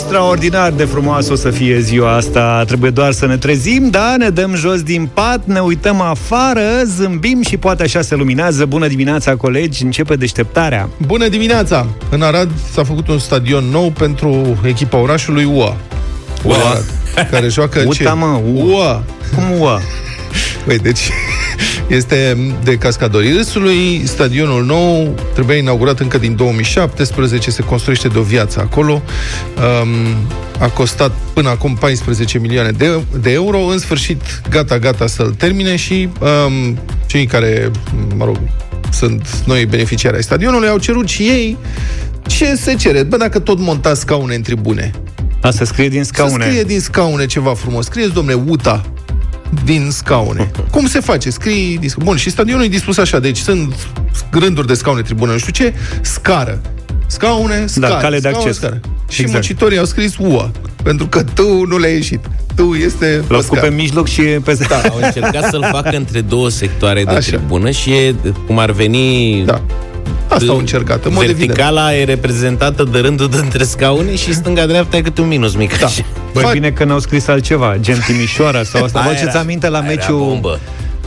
[0.00, 4.28] Extraordinar de frumoasă o să fie ziua asta Trebuie doar să ne trezim, da, ne
[4.28, 9.36] dăm jos din pat Ne uităm afară, zâmbim și poate așa se luminează Bună dimineața,
[9.36, 11.86] colegi, începe deșteptarea Bună dimineața!
[12.10, 15.76] În Arad s-a făcut un stadion nou pentru echipa orașului UA
[16.44, 16.56] UA,
[17.30, 18.08] care joacă Uta, ce?
[18.08, 18.64] mă, UA.
[18.64, 19.02] UA.
[19.34, 19.80] Cum ua?
[20.64, 21.10] Păi, deci
[21.98, 24.02] este de cascadorii râsului.
[24.04, 29.02] Stadionul nou trebuia inaugurat încă din 2017, se construiește de o viață acolo.
[29.82, 29.88] Um,
[30.58, 33.58] a costat până acum 14 milioane de, de euro.
[33.58, 37.70] În sfârșit, gata, gata să-l termine și um, cei care,
[38.16, 38.38] mă rog,
[38.92, 41.56] sunt noi beneficiari ai stadionului, au cerut și ei
[42.26, 43.02] ce se cere.
[43.02, 44.90] Bă, dacă tot montați scaune în tribune,
[45.40, 47.84] A, să scrie din scaune să scrie din scaune ceva frumos.
[47.84, 48.92] Scrieți, domnule, UTA
[49.64, 50.50] din scaune.
[50.70, 51.30] Cum se face?
[51.30, 51.78] Scrii...
[51.80, 53.74] din sca- Bun, și stadionul e dispus așa, deci sunt
[54.30, 56.60] rânduri de scaune, tribună, nu știu ce, scară.
[57.06, 57.98] Scaune, scară.
[58.00, 58.56] cale de scaune, acces.
[58.56, 58.80] Scară.
[59.08, 59.32] Și Exact.
[59.32, 60.50] muncitorii au scris UA,
[60.82, 62.20] pentru că tu nu le-ai ieșit.
[62.54, 63.60] Tu este L-au pe făcut scară.
[63.66, 64.58] pe mijloc și e pe...
[64.68, 64.76] Da.
[64.90, 67.18] Au încercat să-l facă între două sectoare de Așa.
[67.36, 68.14] tribună și e,
[68.46, 69.42] cum ar veni...
[69.44, 69.62] Da.
[70.28, 71.46] Asta au încercat, în mod evident.
[71.46, 75.78] Verticala e reprezentată de rândul dintre scaune și stânga-dreapta e câte un minus mic.
[75.78, 75.86] Da.
[75.86, 76.02] așa.
[76.32, 79.00] Băi, Fac- bine că n-au scris altceva, gen Timișoara sau asta.
[79.00, 80.18] Vă Aia ce-ți era- aminte la aia era meciul...
[80.18, 80.58] bombă.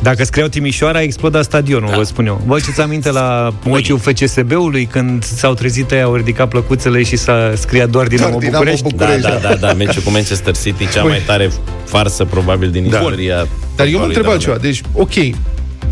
[0.01, 1.95] Dacă scriau Timișoara, exploda stadionul, Da.
[1.95, 2.41] vă spun eu.
[2.45, 7.51] Vă ce-ți aminte la meciul FCSB-ului, când s-au trezit ei, au ridicat plăcuțele și s-a
[7.55, 8.83] scria doar Dinamo Doar Dinamo București?
[8.89, 9.21] București.
[9.21, 11.09] Da, da, da, da, meciul cu Manchester City, cea Băi.
[11.09, 11.49] mai tare
[11.85, 12.97] farsă probabil din Da.
[12.97, 13.47] istoria.
[13.75, 14.57] Dar eu mă fotbalului întreb de la altceva.
[14.61, 14.71] noi.
[14.71, 15.35] Deci, ok,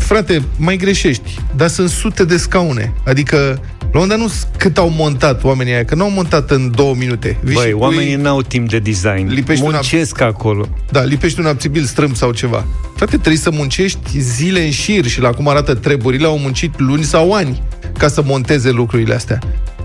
[0.02, 2.92] frate, mai greșești, dar sunt sute de scaune.
[3.06, 3.36] Adică,
[3.80, 6.50] la un moment dat nu s- cât au montat oamenii aia, că nu au montat
[6.50, 7.36] în două minute.
[7.42, 9.28] Vii Băi, și pui- oamenii n-au timp de design.
[9.28, 10.68] Lipești una- Muncesc acolo.
[10.90, 12.64] Da, lipești un abțibil strâmb sau ceva.
[12.96, 17.02] Frate, trebuie să muncești zile în șir și la cum arată treburile, au muncit luni
[17.04, 17.62] sau ani
[17.98, 19.38] ca să monteze lucrurile astea.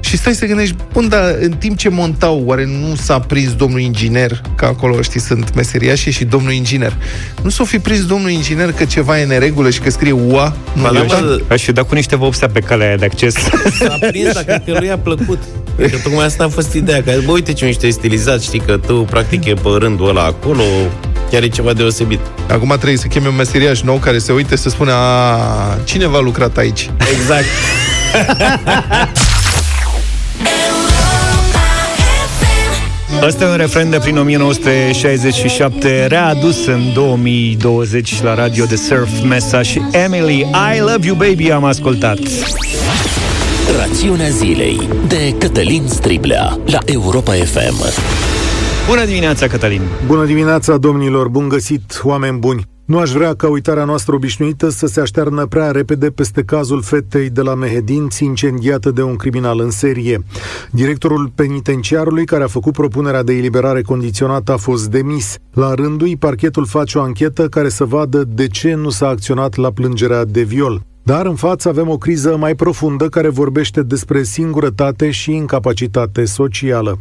[0.07, 3.79] Și stai să gândești, bun, dar în timp ce montau, oare nu s-a prins domnul
[3.79, 6.93] inginer, că acolo, știi, sunt meseriași și domnul inginer.
[7.43, 10.55] Nu s-o fi prins domnul inginer că ceva e în neregulă și că scrie UA?
[10.73, 11.45] Nu, Ba da, eu mă, știu.
[11.47, 13.33] Aș fi dat cu niște vopsea pe calea aia de acces.
[13.79, 15.39] S-a prins, dar cred că lui a plăcut.
[15.77, 17.03] Cred că tocmai asta a fost ideea.
[17.03, 20.23] Că, bă, uite ce mișto e stilizat, știi că tu, practic, e pe rândul ăla
[20.23, 20.63] acolo,
[21.31, 22.19] chiar e ceva deosebit.
[22.49, 26.21] Acum trebuie să cheme un meseriaș nou care se uite să spună a, cineva a
[26.21, 26.89] lucrat aici.
[27.13, 27.45] Exact.
[33.21, 39.61] Asta e un refren de prin 1967, readus în 2020 la radio de Surf Mesa
[39.61, 40.39] și Emily,
[40.75, 42.17] I Love You Baby am ascultat.
[43.77, 48.05] Rațiunea zilei de Cătălin Striblea la Europa FM.
[48.87, 49.81] Bună dimineața, Cătălin!
[50.05, 51.27] Bună dimineața, domnilor!
[51.27, 52.76] Bun găsit, oameni buni!
[52.87, 57.29] Nu aș vrea ca uitarea noastră obișnuită să se aștearnă prea repede peste cazul fetei
[57.29, 60.23] de la Mehedinți, incendiată de un criminal în serie.
[60.71, 65.35] Directorul penitenciarului care a făcut propunerea de eliberare condiționată a fost demis.
[65.53, 69.55] La rândul ei, parchetul face o anchetă care să vadă de ce nu s-a acționat
[69.55, 70.81] la plângerea de viol.
[71.03, 76.99] Dar în față avem o criză mai profundă care vorbește despre singurătate și incapacitate socială.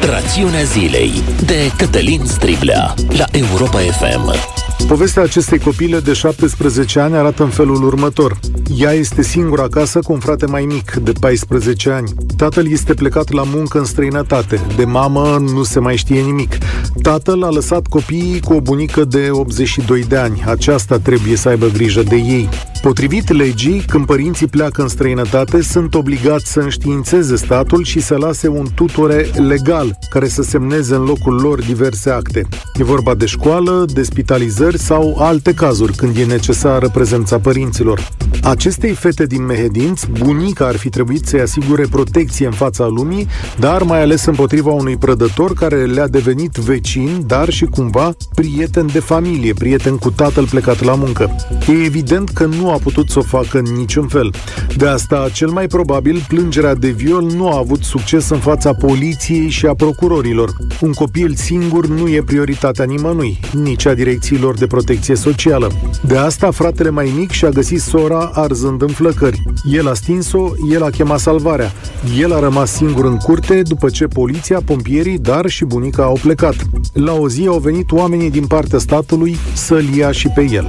[0.00, 1.10] Rațiunea zilei
[1.46, 4.66] de Cătălin Striblea la Europa FM.
[4.86, 8.38] Povestea acestei copile de 17 ani arată în felul următor.
[8.76, 12.10] Ea este singură acasă cu un frate mai mic, de 14 ani.
[12.36, 14.60] Tatăl este plecat la muncă în străinătate.
[14.76, 16.58] De mamă nu se mai știe nimic.
[17.02, 20.44] Tatăl a lăsat copiii cu o bunică de 82 de ani.
[20.46, 22.48] Aceasta trebuie să aibă grijă de ei.
[22.82, 28.48] Potrivit legii, când părinții pleacă în străinătate, sunt obligați să înștiințeze statul și să lase
[28.48, 32.48] un tutore legal care să semneze în locul lor diverse acte.
[32.74, 38.08] E vorba de școală, de spitalizări sau alte cazuri când e necesară prezența părinților.
[38.42, 43.26] Acestei fete din Mehedinți, bunica ar fi trebuit să-i asigure protecție în fața lumii,
[43.58, 48.98] dar mai ales împotriva unui prădător care le-a devenit vecin, dar și cumva prieten de
[49.00, 51.36] familie, prieten cu tatăl plecat la muncă.
[51.68, 54.34] E evident că nu a putut să o facă în niciun fel.
[54.76, 59.48] De asta, cel mai probabil, plângerea de viol nu a avut succes în fața poliției
[59.48, 60.56] și a procurorilor.
[60.80, 65.70] Un copil singur nu e prioritatea nimănui, nici a direcțiilor de protecție socială.
[66.02, 69.42] De asta, fratele mai mic și-a găsit sora arzând în flăcări.
[69.72, 71.72] El a stins-o, el a chemat salvarea.
[72.18, 76.56] El a rămas singur în curte după ce poliția, pompierii, dar și bunica au plecat.
[76.92, 80.68] La o zi au venit oamenii din partea statului să-l ia și pe el.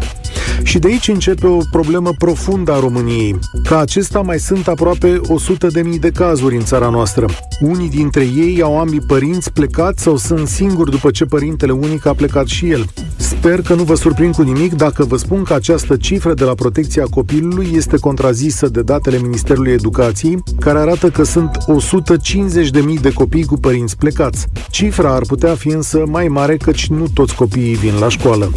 [0.64, 3.40] Și de aici începe o problemă profundă a României.
[3.64, 7.26] Ca acesta mai sunt aproape 100 de mii de cazuri în țara noastră.
[7.60, 12.14] Unii dintre ei au ambii părinți plecați sau sunt singuri după ce părintele unic a
[12.14, 12.86] plecat și el.
[13.16, 16.54] Sper că nu vă surprind cu nimic dacă vă spun că această cifră de la
[16.54, 21.58] protecția copilului este contrazisă de datele Ministerului Educației, care arată că sunt
[22.96, 24.48] 150.000 de copii cu părinți plecați.
[24.70, 28.52] Cifra ar putea fi însă mai mare căci nu toți copiii vin la școală.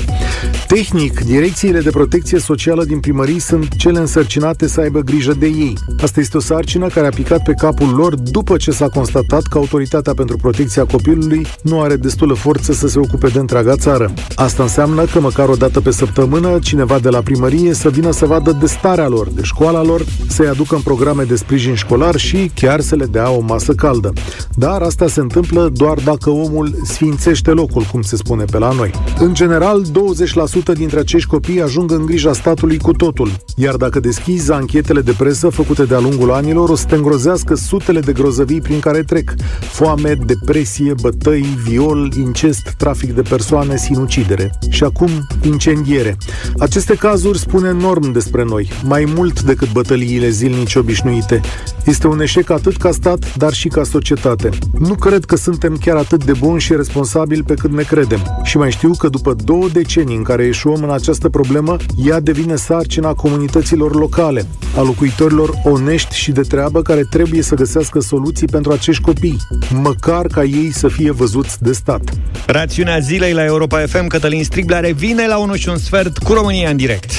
[0.66, 5.74] Tehnic, direcțiile de protecție socială din primării sunt cele însărcinate să aibă grijă de ei.
[6.02, 9.58] Asta este o sarcină care a picat pe capul lor după ce s-a constatat că
[9.58, 14.12] Autoritatea pentru Protecția Copilului nu are destulă forță să se ocupe de întreaga țară.
[14.34, 18.26] Asta înseamnă că măcar o dată pe săptămână cineva de la primărie să vină să
[18.26, 22.50] vadă de starea lor, de școala lor, să-i aducă în programe de sprijin școlar și
[22.54, 24.12] chiar să le dea o masă caldă.
[24.54, 28.90] Dar asta se întâmplă doar dacă omul sfințește locul, cum se spune pe la noi.
[29.18, 34.52] În general, 20% dintre acești copii ajung în grija statului cu totul, iar dacă deschizi
[34.52, 38.80] anchetele de presă făcute de-a lungul anilor, o să te îngrozească sutele de grozăvii prin
[38.80, 39.34] care trec.
[39.60, 44.50] Foame, depresie, bătăi, viol, incest, trafic de persoane, sinucidere.
[44.70, 45.10] Și acum,
[45.42, 46.16] incendiere.
[46.58, 51.40] Aceste cazuri spun enorm despre noi, mai mult decât bătăliile zilnice obișnuite.
[51.84, 54.48] Este un eșec atât ca stat, dar și ca societate.
[54.78, 58.20] Nu cred că suntem chiar atât de buni și responsabili pe cât ne credem.
[58.42, 62.56] Și mai știu că după două decenii în care eșuăm în această problemă, ea devine
[62.56, 64.46] sarcina comunităților locale,
[64.76, 69.36] a locuitorilor onești și de treabă care trebuie să găsească soluții pentru acești copii,
[69.82, 72.02] măcar ca ei să fie văzuți de stat.
[72.46, 76.70] Rațiunea zilei la Europa FM, Cătălin Striblea revine la 1 și un sfert cu România
[76.70, 77.10] în direct.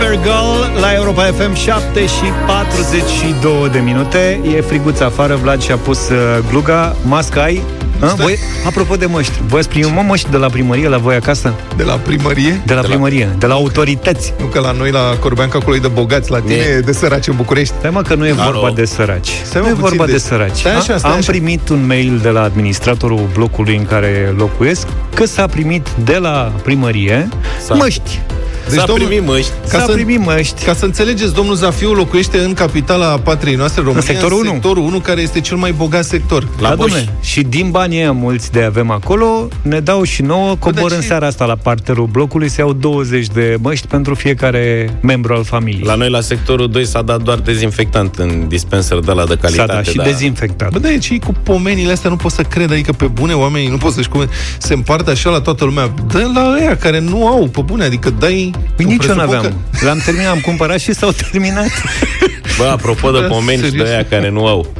[0.00, 6.08] Supergirl la Europa FM 7 și 42 de minute E friguț afară, Vlad și-a pus
[6.08, 6.16] uh,
[6.50, 7.62] gluga Masca ai?
[8.00, 11.54] A, voi, apropo de măști, voi ați primit măști de la primărie la voi acasă?
[11.76, 12.60] De la primărie?
[12.66, 13.38] De la de primărie, la...
[13.38, 14.34] de la autorități.
[14.40, 17.26] Nu că la noi, la Corbeanca, acolo e de bogați, la tine e de săraci
[17.26, 17.74] în București.
[17.78, 18.60] Stai mă că nu e Alo.
[18.60, 19.30] vorba de săraci.
[19.44, 20.56] Stai nu e vorba de, de săraci.
[20.56, 21.30] Stai așa, stai Am așa.
[21.30, 26.52] primit un mail de la administratorul blocului în care locuiesc că s-a primit de la
[26.62, 27.28] primărie
[27.66, 28.20] S-a- măști.
[28.68, 29.50] Deci, S-a domnul- primit măști.
[29.64, 30.64] S-a primit măști.
[30.64, 34.50] Ca să înțelegeți, domnul Zafiu locuiește în capitala patriei noastre, România, sectorul în unu.
[34.52, 36.48] sectorul 1, care este cel mai bogat sector.
[36.60, 36.90] La da, Boș.
[36.90, 40.90] domne, și din banii ăia mulți de avem acolo, ne dau și nouă, cobor dar
[40.90, 45.34] în ce- seara asta la parterul blocului, să iau 20 de măști pentru fiecare membru
[45.34, 45.82] al familiei.
[45.84, 49.38] La noi, la sectorul 2, s-a dat doar dezinfectant în dispenser de la de S-a
[49.40, 49.72] calitate.
[49.72, 50.02] dat și da.
[50.02, 50.70] dezinfectat.
[50.72, 53.68] Bă, da, e ce cu pomenile astea nu pot să cred, adică pe bune oamenii
[53.68, 54.26] nu pot să-și cum
[54.58, 55.90] se împarte așa la toată lumea.
[56.12, 58.50] Dă la ăia care nu au, pe bune, adică dai...
[58.76, 59.54] Păi nici eu presupun n-aveam.
[59.80, 61.66] L-am terminat, am cumpărat și s-au terminat.
[62.58, 63.88] Bă, apropo de Da, pomeni și de serios?
[63.88, 64.72] aia care nu au.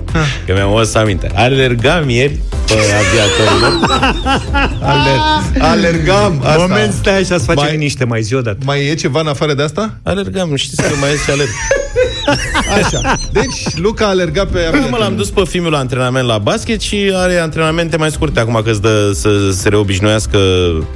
[0.47, 1.31] Că mi-am adus aminte.
[1.35, 4.01] Alergam ieri pe aviatorilor.
[4.93, 5.19] Aler,
[5.59, 6.57] alergam asta.
[6.69, 8.59] Moment, stai așa, să facem Mai- liniște mai zi odată.
[8.65, 9.95] Mai e ceva în afară de asta?
[10.03, 11.49] Alergam, știți că mai ies și alerg.
[12.85, 13.19] Așa.
[13.33, 16.81] Deci, Luca a alergat pe Păi, mă, l-am dus pe filmul la antrenament la basket
[16.81, 20.39] și are antrenamente mai scurte acum că îți dă să se reobișnuiască,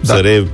[0.01, 0.15] da.
[0.15, 0.47] să re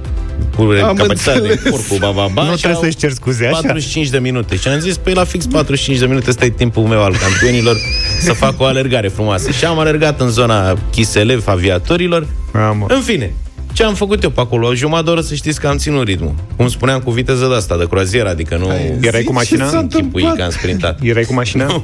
[0.56, 1.70] cu Am capacitatea de înțeles.
[1.70, 3.52] corpul, ba, ba, ba, Nu și trebuie au să-și cer scuze, așa?
[3.52, 4.56] 45 de minute.
[4.56, 7.76] Și am zis, păi la fix 45 de minute, ăsta e timpul meu al campionilor
[8.20, 9.50] să fac o alergare frumoasă.
[9.50, 12.26] Și am alergat în zona Chiselev, aviatorilor.
[12.52, 12.86] Mamă.
[12.88, 13.32] În fine,
[13.72, 14.66] ce am făcut eu pe acolo?
[14.66, 16.34] O jumătate de oră să știți că am ținut ritmul.
[16.56, 19.64] Cum spuneam, cu viteză de asta, de croazieră, adică nu Erai cu mașina?
[19.64, 20.36] Ce s-a chipui întâmplat?
[20.36, 20.98] că am sprintat.
[21.02, 21.82] Erai cu mașina?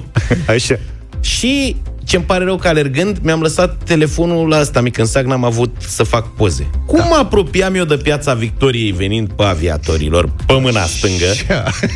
[0.48, 0.78] Așa.
[1.20, 5.44] Și ce-mi pare rău că alergând, mi-am lăsat telefonul la asta mic în sac, n-am
[5.44, 6.70] avut să fac poze.
[6.86, 11.26] Cum mă apropiam eu de piața Victoriei venind pe aviatorilor, pe mâna stângă,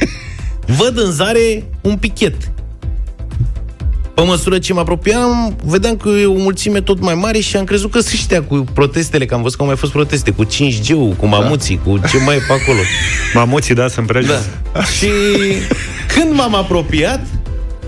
[0.79, 2.35] văd în zare un pichet.
[4.15, 7.65] Pe măsură ce mă apropiam, vedeam că e o mulțime tot mai mare și am
[7.65, 10.45] crezut că sunt ăștia cu protestele, că am văzut că au mai fost proteste, cu
[10.45, 12.79] 5G-ul, cu mamuții, cu ce mai e pe acolo.
[13.35, 14.49] Mamuții, da, sunt prea jos.
[14.73, 14.83] Da.
[14.85, 15.09] Și
[16.15, 17.27] când m-am apropiat,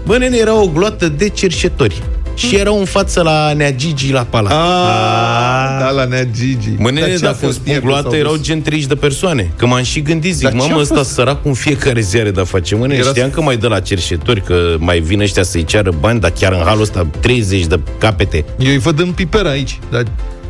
[0.07, 2.03] bă, nene, era o gloată de cerșetori.
[2.35, 4.49] Și erau în față la Nea Gigi la Pala.
[4.51, 6.69] Ah, da, la Nea Gigi.
[6.79, 8.43] Mă, nene, Dar ce a dacă fost spun ieri gloată, sau erau dus?
[8.43, 9.51] gen 30 de persoane.
[9.57, 11.11] Că m-am și gândit, zic, Dar ce mamă, a ăsta fost?
[11.11, 12.75] sărac în fiecare ziare de face.
[12.75, 15.93] Mă, nene, Era- știam că mai dă la cerșetori, că mai vin ăștia să-i ceară
[16.01, 18.45] bani, dar chiar în halul ăsta 30 de capete.
[18.59, 20.03] Eu îi văd în piper aici, dar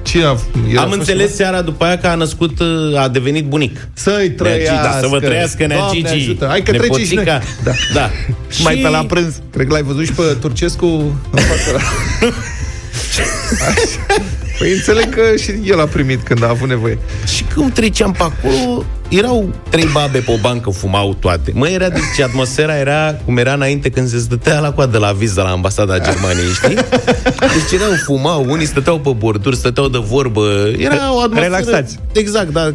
[0.02, 0.37] ce a...
[0.71, 1.35] era Am fost înțeles ceva?
[1.37, 3.88] seara după aia că a născut, uh, a devenit bunic.
[3.92, 4.75] Să-i Nea Gigi, trăiască.
[4.83, 6.12] da, să vă trăiască Nea Doamne Gigi.
[6.12, 6.47] ajută.
[6.49, 7.25] Hai că trece și noi.
[7.25, 7.40] nepoțica.
[7.64, 7.73] Da.
[7.95, 8.11] da.
[8.64, 9.35] Mai Și- pe la prânz.
[9.52, 10.87] Cred că l-ai văzut și pe Turcescu
[11.30, 11.80] în față la...
[14.61, 16.99] Păi înțeleg că și el a primit când a avut nevoie.
[17.35, 21.52] Și cum treceam pe acolo, erau trei babe pe o bancă, fumau toate.
[21.55, 25.43] Mă, era, deci atmosfera era cum era înainte când se stătea la coadă la viză
[25.43, 26.75] la ambasada Germaniei, știi?
[27.40, 30.73] Deci erau, fumau, unii stăteau pe borduri, stăteau de vorbă.
[30.79, 31.40] Era o atmosferă...
[31.40, 31.99] Relaxați.
[32.12, 32.75] Exact, dar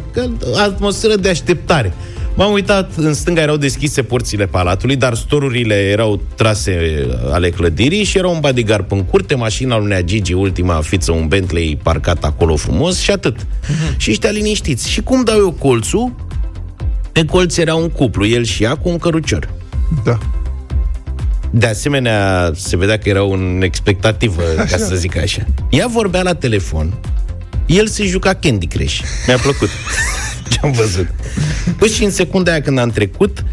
[0.64, 1.92] atmosferă de așteptare.
[2.36, 8.04] M-am uitat, în stânga erau deschise porțile palatului, dar storurile erau trase uh, ale clădirii
[8.04, 12.24] și era un bodyguard în curte, mașina lui Nea Gigi, ultima fiță, un Bentley parcat
[12.24, 13.36] acolo frumos și atât.
[13.40, 13.96] Uh-huh.
[13.96, 14.90] Și ăștia liniștiți.
[14.90, 16.14] Și cum dau eu colțul,
[17.12, 19.48] pe colț era un cuplu, el și ea cu un cărucior.
[20.04, 20.18] Da.
[21.50, 25.44] De asemenea, se vedea că era un expectativă, ca să zic așa.
[25.70, 26.94] Ea vorbea la telefon,
[27.66, 29.00] el se juca Candy Crush.
[29.26, 29.68] Mi-a plăcut
[30.50, 31.06] ce am văzut.
[31.78, 33.44] Păi și în secunda aia când am trecut,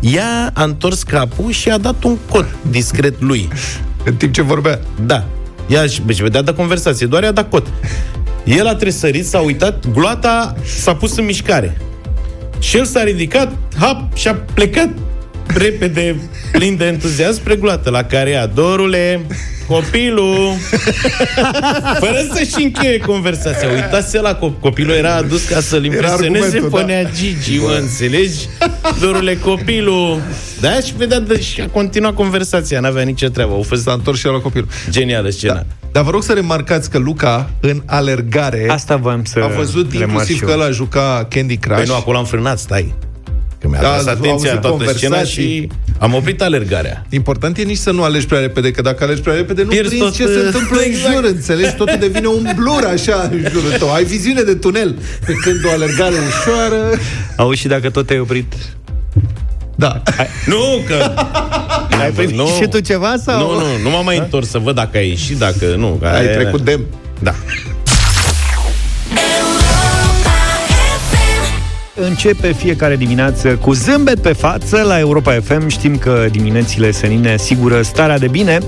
[0.00, 3.48] ea a întors capul și a dat un cod discret lui.
[4.04, 4.80] În timp ce vorbea.
[5.06, 5.26] Da.
[5.68, 7.72] Ea și deci vedea de conversație, doar i-a dat cod.
[8.44, 11.80] El a tresărit, s-a uitat, gloata s-a pus în mișcare.
[12.58, 14.88] Și el s-a ridicat, hap, și a plecat
[15.46, 16.16] repede,
[16.52, 19.26] plin de entuziasm, spre gloată, la care ea, dorule,
[19.66, 20.52] copilul,
[21.98, 23.68] fără să-și încheie conversația.
[23.70, 28.48] Uitați la cop- copilul, era adus ca să-l impresioneze argumentul, pe Nea Gigi, mă, înțelegi?
[29.00, 30.20] Dorule, copilul.
[30.60, 33.52] Da, și vedea, de- și a continuat conversația, n-avea nicio treabă.
[33.52, 34.68] Au fost S-a întors și el la copilul.
[34.90, 35.54] genială scena.
[35.54, 35.62] Da.
[35.92, 40.08] Dar vă rog să remarcați că Luca, în alergare, Asta voiam să a văzut remarc
[40.10, 40.60] inclusiv și că eu.
[40.60, 41.76] ăla juca Candy Crush.
[41.78, 42.94] Păi nu, acolo am frânat, stai.
[43.64, 45.42] Că mi-a Da, da, tras am atenția auzit toată scena conversații.
[45.42, 45.68] și
[45.98, 47.06] am oprit alergarea.
[47.08, 49.88] Important e nici să nu alegi prea repede, că dacă alegi prea repede, nu Pierzi
[49.88, 51.14] prinzi tot, ce se uh, întâmplă în exact.
[51.14, 51.74] jur, înțelegi?
[51.74, 53.92] Totul devine un blur așa în jurul tău.
[53.92, 54.94] Ai viziune de tunel.
[55.26, 56.98] Pe când o alergare ușoară...
[57.36, 58.52] Auzi și dacă tot ai oprit
[59.74, 60.02] Da.
[60.46, 61.12] Nu, că...
[62.02, 62.46] Ai primit nu.
[62.46, 63.38] și tu ceva sau?
[63.38, 65.88] Nu, nu, nu m-am mai întors să văd dacă ai ieșit, dacă nu.
[66.00, 66.80] Că Ai aia- trecut de...
[67.22, 67.34] Da.
[71.96, 75.68] Începe fiecare dimineață cu zâmbet pe față la Europa FM.
[75.68, 78.58] Știm că diminețile senine asigură starea de bine.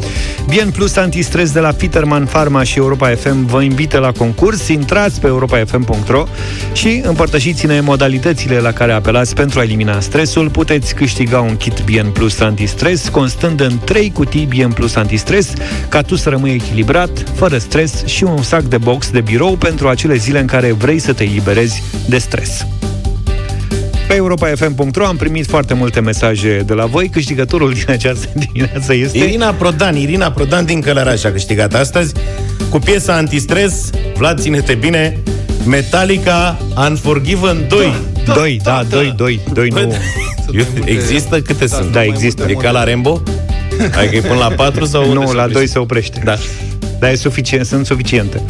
[0.49, 4.69] Bien Plus Antistres de la Peterman Pharma și Europa FM vă invită la concurs.
[4.69, 6.25] Intrați pe europafm.ro
[6.73, 10.51] și împărtășiți-ne modalitățile la care apelați pentru a elimina stresul.
[10.51, 15.53] Puteți câștiga un kit Bien Plus Antistres constând în 3 cutii Bien Plus Antistres
[15.89, 19.89] ca tu să rămâi echilibrat, fără stres și un sac de box de birou pentru
[19.89, 22.67] acele zile în care vrei să te eliberezi de stres.
[24.07, 27.09] Pe europafm.ro am primit foarte multe mesaje de la voi.
[27.09, 29.19] Câștigătorul din această dimineață este...
[29.19, 32.13] Irina Prodan, Irina Prodan din Călăraș a câștigat astăzi
[32.71, 35.19] cu piesa Antistres, Vlad, ține-te bine,
[35.67, 36.59] Metallica
[36.89, 37.93] Unforgiven 2.
[38.35, 39.95] Doi, da, doi, doi, doi, nu.
[40.53, 41.41] Eu- Există?
[41.41, 41.93] Câte sunt?
[41.93, 42.45] Da, există.
[42.49, 43.23] E ca la Rambo?
[43.97, 45.59] Ai că e până la 4 sau unde Nu, se la oprește?
[45.59, 46.21] 2 se oprește.
[46.25, 46.37] Da.
[46.99, 48.41] Dar e suficient, sunt suficiente.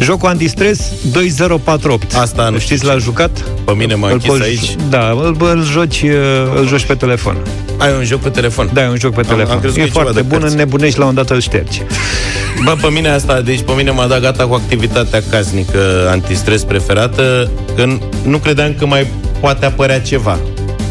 [0.00, 0.80] Jocul antistres
[1.12, 2.14] 2048.
[2.14, 3.30] Asta nu Știți, știu l-a jucat?
[3.64, 4.74] Pe mine m-a Îl închis poți- aici.
[4.90, 6.04] Da, îl, îl, joci,
[6.56, 7.36] îl joci pe telefon.
[7.78, 8.70] Ai un joc pe telefon.
[8.72, 9.52] Da, e un joc pe telefon.
[9.52, 10.54] am crezut e că e ceva foarte de bun, cărți.
[10.54, 11.82] înnebunești la un dat îl ștergi.
[12.64, 17.50] Bă, pe mine asta, deci pe mine m-a dat gata cu activitatea casnică antistres preferată,
[17.76, 17.86] că
[18.24, 19.06] nu credeam că mai
[19.40, 20.38] poate apărea ceva.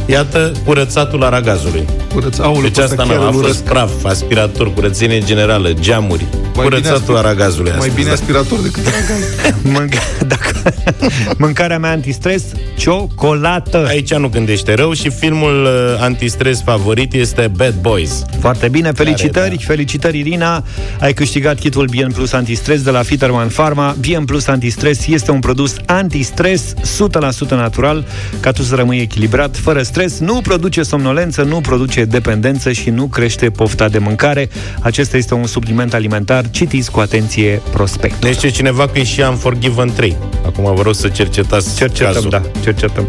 [0.06, 1.86] Iată, curățatul aragazului.
[2.14, 6.26] Curăț, aulă, Deci asta nu, a fost praf, aspirator, curățenie generală, geamuri,
[6.56, 7.70] curățatul aragazului.
[7.70, 8.14] Mai astăzi, bine da.
[8.14, 9.24] aspirator decât aragaz.
[9.80, 10.74] Mânca- dacă...
[11.44, 12.44] Mâncarea mea antistres,
[12.78, 13.86] ciocolată.
[13.88, 18.24] Aici nu gândește rău și filmul uh, antistres favorit este Bad Boys.
[18.40, 20.64] Foarte bine, felicitări, Care, felicitări Irina.
[21.00, 23.96] Ai câștigat kitul Bien Plus Antistres de la Fiterman Pharma.
[24.00, 26.74] Bien Plus Antistres este un produs antistres
[27.48, 28.06] 100% natural,
[28.40, 33.06] ca tu să rămâi echilibrat, fără stres, nu produce somnolență, nu produce dependență și nu
[33.06, 34.50] crește pofta de mâncare.
[34.80, 36.50] Acesta este un supliment alimentar.
[36.50, 38.24] Citiți cu atenție prospect.
[38.24, 40.16] Ne știe cineva că e și Unforgiven 3.
[40.46, 42.30] Acum vă rog să cercetați Cercetăm, cazul.
[42.30, 43.08] da, cercetăm.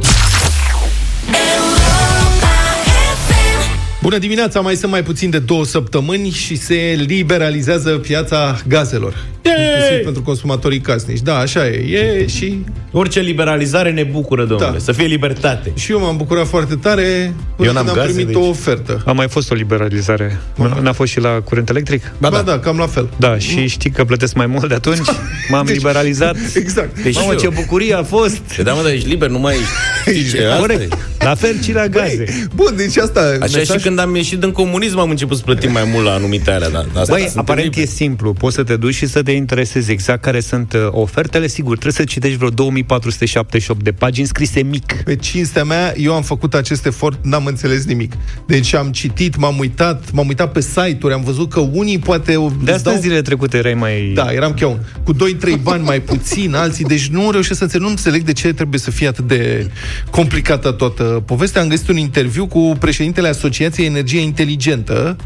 [4.03, 9.15] Bună dimineața, mai sunt mai puțin de două săptămâni și se liberalizează piața gazelor.
[9.45, 11.21] Inclusiv pentru consumatorii casnici.
[11.21, 11.71] Da, așa e.
[11.71, 12.59] E și,
[12.95, 14.71] Orice liberalizare ne bucură, domnule.
[14.73, 14.79] Da.
[14.79, 15.73] Să fie libertate.
[15.75, 18.37] și eu m-am bucurat foarte tare până Eu n-am când am gaze, primit deci.
[18.45, 19.03] o ofertă.
[19.07, 20.39] A mai fost o liberalizare.
[20.57, 22.13] Nu- N-a fost și la curent electric?
[22.19, 22.43] Ba da.
[22.43, 23.09] da, cam la fel.
[23.17, 24.99] Da, și știi că plătesc mai mult de atunci.
[25.51, 26.37] M-am Deci- liberalizat.
[26.55, 27.03] Exact.
[27.03, 27.39] Deci Mamă, eu.
[27.39, 28.37] ce bucurie a fost!
[28.37, 30.02] Păi Da, mă, dar ești liber, nu mai ești.
[30.15, 30.45] Știi ce?
[30.45, 30.93] Asta Corect.
[30.93, 30.97] e.
[31.25, 32.49] La fel și la gaze.
[32.55, 33.21] Bun, deci asta...
[33.21, 33.77] Așa mesaj...
[33.77, 36.69] și când am ieșit din comunism am început să plătim mai mult la anumite alea.
[36.69, 37.93] Dar asta Băi, sunt aparent teribile.
[37.93, 38.33] e simplu.
[38.33, 41.47] Poți să te duci și să te interesezi exact care sunt uh, ofertele.
[41.47, 44.93] Sigur, trebuie să citești vreo 2478 de pagini scrise mic.
[45.05, 48.13] Pe cinstea mea, eu am făcut acest efort, n-am înțeles nimic.
[48.47, 52.33] Deci am citit, m-am uitat, m-am uitat pe site-uri, am văzut că unii poate...
[52.33, 54.13] De îți asta dau- zilele trecute erai mai...
[54.15, 54.79] Da, eram chiar un.
[55.05, 55.19] Cu 2-3
[55.63, 58.91] bani mai puțin, alții, deci nu reușesc să înțeleg, nu înțeleg de ce trebuie să
[58.91, 59.71] fie atât de
[60.11, 61.61] complicată toată povestea.
[61.61, 65.17] Am găsit un interviu cu președintele Asociației Energie Inteligentă,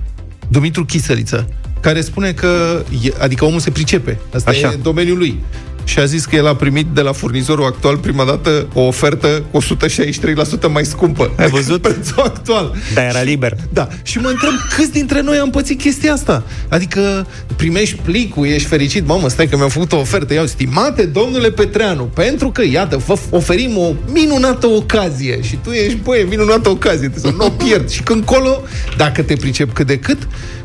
[0.48, 1.48] Dumitru Chisăliță,
[1.80, 4.72] care spune că, e, adică omul se pricepe, asta Așa.
[4.72, 5.40] e domeniul lui.
[5.86, 9.44] Și a zis că el a primit de la furnizorul actual prima dată o ofertă
[9.50, 11.30] cu 163% mai scumpă.
[11.36, 11.82] Ai văzut?
[11.82, 12.74] decât Prețul actual.
[12.94, 13.56] Dar era liber.
[13.72, 13.88] Da.
[14.02, 16.42] Și mă întreb câți dintre noi am pățit chestia asta.
[16.68, 17.26] Adică
[17.56, 20.34] primești plicul, ești fericit, mamă, stai că mi-am făcut o ofertă.
[20.34, 25.98] Iau, stimate domnule Petreanu, pentru că, iată, vă oferim o minunată ocazie și tu ești,
[26.02, 27.88] băie, minunată ocazie, trebuie să nu o pierd.
[27.90, 28.62] Și când colo,
[28.96, 30.18] dacă te pricep cât de cât,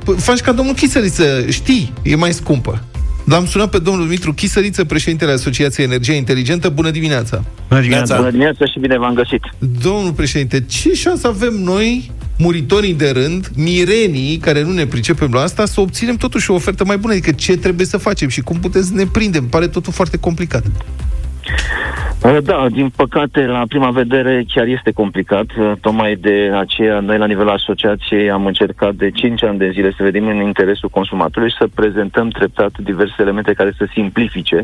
[0.04, 2.84] p- faci ca domnul Chisăliță, știi, e mai scumpă.
[3.24, 6.70] L-am sunat pe domnul Dumitru Chisăliță, președintele Asociației Energie Inteligentă.
[6.70, 7.44] Bună dimineața!
[7.68, 8.16] Bună dimineața.
[8.16, 9.42] Bună dimineața și bine v-am găsit.
[9.82, 15.42] Domnul președinte, ce șansă avem noi, muritorii de rând, mirenii care nu ne pricepem la
[15.42, 17.13] asta, să obținem totuși o ofertă mai bună?
[17.13, 19.48] Adică ce trebuie să facem și cum putem să ne prindem?
[19.48, 20.63] Pare totul foarte complicat.
[22.25, 25.46] Uh, Da, din păcate, la prima vedere chiar este complicat.
[25.58, 29.93] Uh, Tocmai de aceea, noi la nivelul asociației am încercat de 5 ani de zile
[29.98, 34.62] să vedem în interesul consumatorului și să prezentăm treptat diverse elemente care să simplifice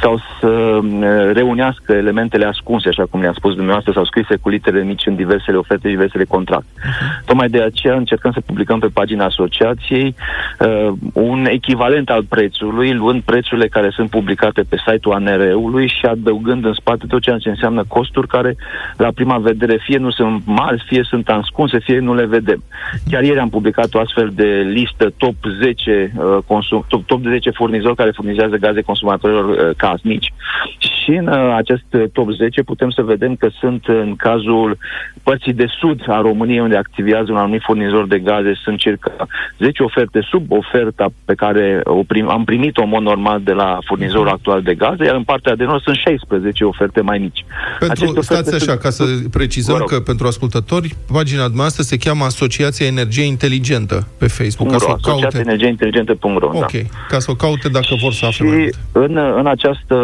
[0.00, 4.82] sau să uh, reunească elementele ascunse, așa cum le-am spus dumneavoastră, sau scrise cu litere
[4.82, 6.80] mici în diversele oferte, diversele contracte.
[7.24, 10.14] Tocmai de aceea încercăm să publicăm pe pagina asociației
[10.58, 16.64] uh, un echivalent al prețului, luând prețurile care sunt publicate pe site-ul ANR-ului și adăugând
[16.64, 18.56] în spate tot ceea ce înseamnă costuri care,
[18.96, 22.62] la prima vedere, fie nu sunt mari, fie sunt ascunse, fie nu le vedem.
[23.10, 27.50] Chiar ieri am publicat o astfel de listă top 10, uh, consum, top, top 10
[27.50, 30.32] furnizori care furnizează gaze consumatorilor uh, casnici
[30.78, 34.78] și în uh, acest uh, top 10 putem să vedem că sunt în cazul
[35.22, 39.26] părții de sud a României unde activează un anumit furnizor de gaze, sunt circa
[39.58, 43.78] 10 oferte sub oferta pe care o prim, am primit-o în mod normal de la
[43.84, 47.44] furnizorul actual de gaze, iar în partea de nord sunt 16 oferte mai mici.
[47.80, 49.88] Aceste Pentru, oferte stați așa, sunt- ca să precizăm Vă rog.
[49.90, 54.70] că pentru ascultători, pagina noastră se cheamă Asociația Energie Inteligentă pe Facebook.
[54.70, 55.10] Ca să .ro, o caute.
[55.10, 56.78] asociațiaenergieinteligentă.ro, Ok, da.
[57.08, 58.60] ca să o caute dacă vor să afle mai Și
[58.92, 59.12] multe.
[59.12, 59.96] în, în această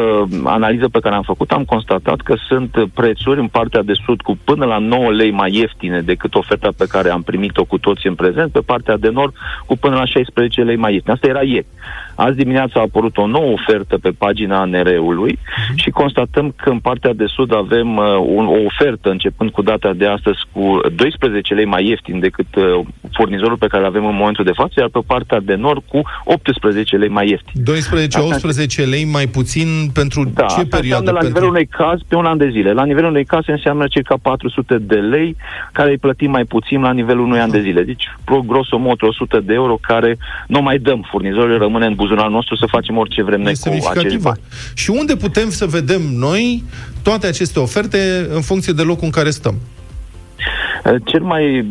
[0.44, 4.38] analiză pe care am făcut, am constatat că sunt prețuri în partea de sud cu
[4.44, 8.14] până la 9 lei mai ieftine decât oferta pe care am primit-o cu toți în
[8.14, 9.34] prezent, pe partea de nord
[9.66, 11.14] cu până la 16 lei mai ieftine.
[11.14, 11.66] Asta era ieri.
[12.14, 15.38] Azi dimineața a apărut o nouă ofertă pe pagina ANR-ului
[15.86, 18.04] și constatăm că în partea de sud avem uh,
[18.38, 22.64] un, o ofertă începând cu data de astăzi cu 12 lei mai ieftin decât uh,
[23.12, 26.00] furnizorul pe care îl avem în momentul de față, iar pe partea de nord cu
[26.24, 27.62] 18 lei mai ieftin.
[28.84, 31.10] 12-18 lei mai puțin pentru Da, ce asta perioadă?
[31.10, 31.26] înseamnă la pentru...
[31.28, 32.72] nivelul unui caz pe un an de zile.
[32.72, 35.36] La nivelul unui caz înseamnă circa 400 de lei
[35.72, 37.82] care îi plătim mai puțin la nivelul unui an de zile.
[37.82, 42.56] Deci, pro grosomodo, 100 de euro care nu mai dăm furnizorilor, rămâne în buzunarul nostru
[42.56, 44.22] să facem orice vrem noi E cu acești semnificativă.
[44.28, 44.40] bani.
[44.74, 46.64] Și unde putem să vedem noi
[47.02, 49.54] toate aceste oferte în funcție de locul în care stăm?
[50.84, 51.66] Uh, Cel mai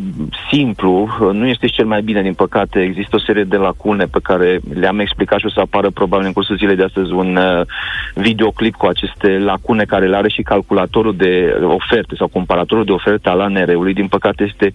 [0.52, 4.06] simplu, uh, nu este și cel mai bine, din păcate, există o serie de lacune
[4.06, 7.36] pe care le-am explicat și o să apară probabil în cursul zilei de astăzi un
[7.36, 7.66] uh,
[8.14, 13.30] videoclip cu aceste lacune care le are și calculatorul de oferte sau comparatorul de oferte
[13.30, 13.94] al ANR-ului.
[13.94, 14.74] Din păcate este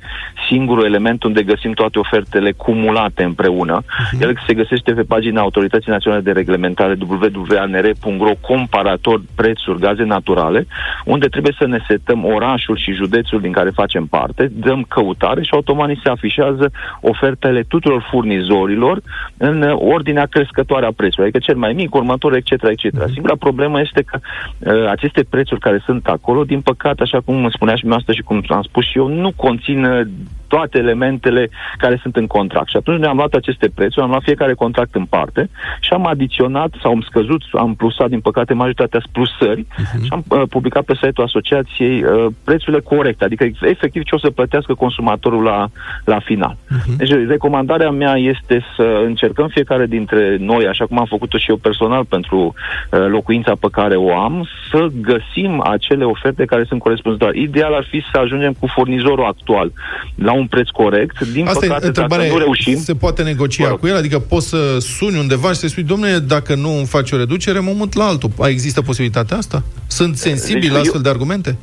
[0.48, 3.82] singurul element unde găsim toate ofertele cumulate împreună.
[3.82, 4.20] Uh-huh.
[4.20, 10.66] El se găsește pe pagina Autorității Naționale de Reglementare www.anr.ro comparator prețuri gaze naturale,
[11.04, 14.19] unde trebuie să ne setăm orașul și județul din care facem parte,
[14.50, 19.02] dăm căutare și automat ni se afișează ofertele tuturor furnizorilor
[19.36, 22.50] în uh, ordinea crescătoare a prețului, adică cel mai mic, următor, etc.
[22.50, 23.10] etc.
[23.12, 24.18] Singura problemă este că
[24.58, 28.42] uh, aceste prețuri care sunt acolo, din păcate, așa cum spunea și dumneavoastră și cum
[28.48, 30.06] am spus și eu, nu conțin uh,
[30.52, 32.68] toate elementele care sunt în contract.
[32.68, 36.70] Și atunci ne-am luat aceste prețuri, am luat fiecare contract în parte și am adiționat
[36.82, 40.02] sau am scăzut, am plusat, din păcate, majoritatea splusări uh-huh.
[40.04, 44.30] și am uh, publicat pe site-ul asociației uh, prețurile corecte, adică efectiv ce o să
[44.30, 45.68] plătească consumatorul la,
[46.04, 46.56] la final.
[46.56, 46.96] Uh-huh.
[46.96, 51.56] Deci recomandarea mea este să încercăm fiecare dintre noi, așa cum am făcut-o și eu
[51.56, 57.38] personal pentru uh, locuința pe care o am, să găsim acele oferte care sunt corespunzătoare.
[57.38, 59.72] Ideal ar fi să ajungem cu furnizorul actual
[60.14, 61.20] la un preț corect.
[61.32, 62.78] Din Asta păcate, e întrebarea, dacă nu reușim...
[62.78, 63.78] se poate negocia Vă rog.
[63.78, 63.96] cu el?
[63.96, 67.58] Adică poți să suni undeva și să spui, domnule, dacă nu îmi faci o reducere,
[67.58, 68.30] mă mut la altul.
[68.42, 69.62] Există posibilitatea asta?
[69.86, 71.56] Sunt sensibil deci la eu- astfel de argumente?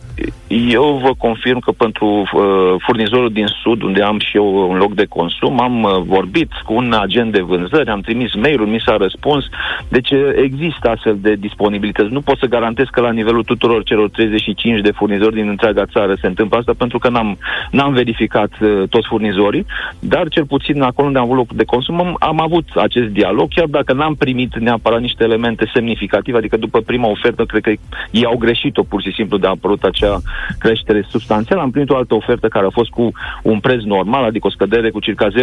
[0.65, 4.93] Eu vă confirm că pentru uh, furnizorul din Sud, unde am și eu un loc
[4.93, 8.98] de consum, am uh, vorbit cu un agent de vânzări, am trimis mail-ul, mi s-a
[8.98, 9.46] răspuns.
[9.89, 12.12] Deci uh, există astfel de disponibilități.
[12.12, 16.13] Nu pot să garantez că la nivelul tuturor celor 35 de furnizori din întreaga țară
[16.22, 17.38] se întâmplă asta, pentru că n-am,
[17.72, 19.65] n-am verificat uh, toți furnizorii,
[20.00, 23.48] dar cel puțin acolo unde am avut loc de consum am, am avut acest dialog,
[23.54, 27.72] chiar dacă n-am primit neapărat niște elemente semnificative, adică după prima ofertă, cred că
[28.12, 30.22] ei au greșit-o pur și simplu de a apărut acea
[30.60, 31.62] creștere substanțială.
[31.62, 33.12] Am primit o altă ofertă care a fost cu
[33.43, 35.33] un preț normal, adică o scădere cu circa 0,2%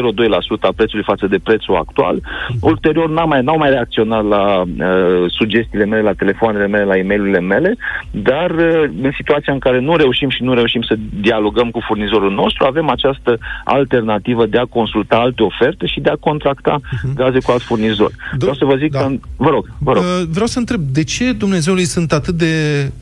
[0.61, 2.21] a prețului față de prețul actual.
[2.61, 7.03] Ulterior n-am mai, n-au mai reacționat la uh, sugestiile mele, la telefoanele mele, la e
[7.03, 7.77] mail mele,
[8.11, 12.33] dar uh, în situația în care nu reușim și nu reușim să dialogăm cu furnizorul
[12.33, 17.15] nostru, avem această alternativă de a consulta alte oferte și de a contracta uh-huh.
[17.15, 18.11] gaze cu alt furnizor.
[18.11, 18.99] Do- Vreau să vă zic da.
[18.99, 19.13] că...
[19.37, 20.03] Vă rog, vă rog.
[20.03, 22.53] Uh, vreau să întreb, de ce Dumnezeului sunt atât de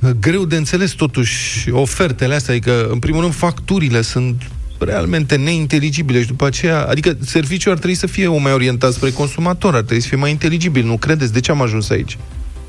[0.02, 2.54] uh, greu de înțeles totuși ofertele astea?
[2.54, 7.96] Adică, în primul rând, facturile sunt realmente neinteligibile și după aceea, adică serviciul ar trebui
[7.96, 11.32] să fie o mai orientat spre consumator, ar trebui să fie mai inteligibil, nu credeți?
[11.32, 12.18] De ce am ajuns aici?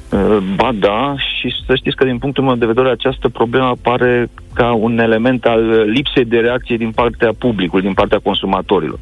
[0.10, 1.16] Uh, ba da,
[1.50, 5.46] și să știți că din punctul meu de vedere această problemă apare ca un element
[5.46, 9.00] al lipsei de reacție din partea publicului, din partea consumatorilor.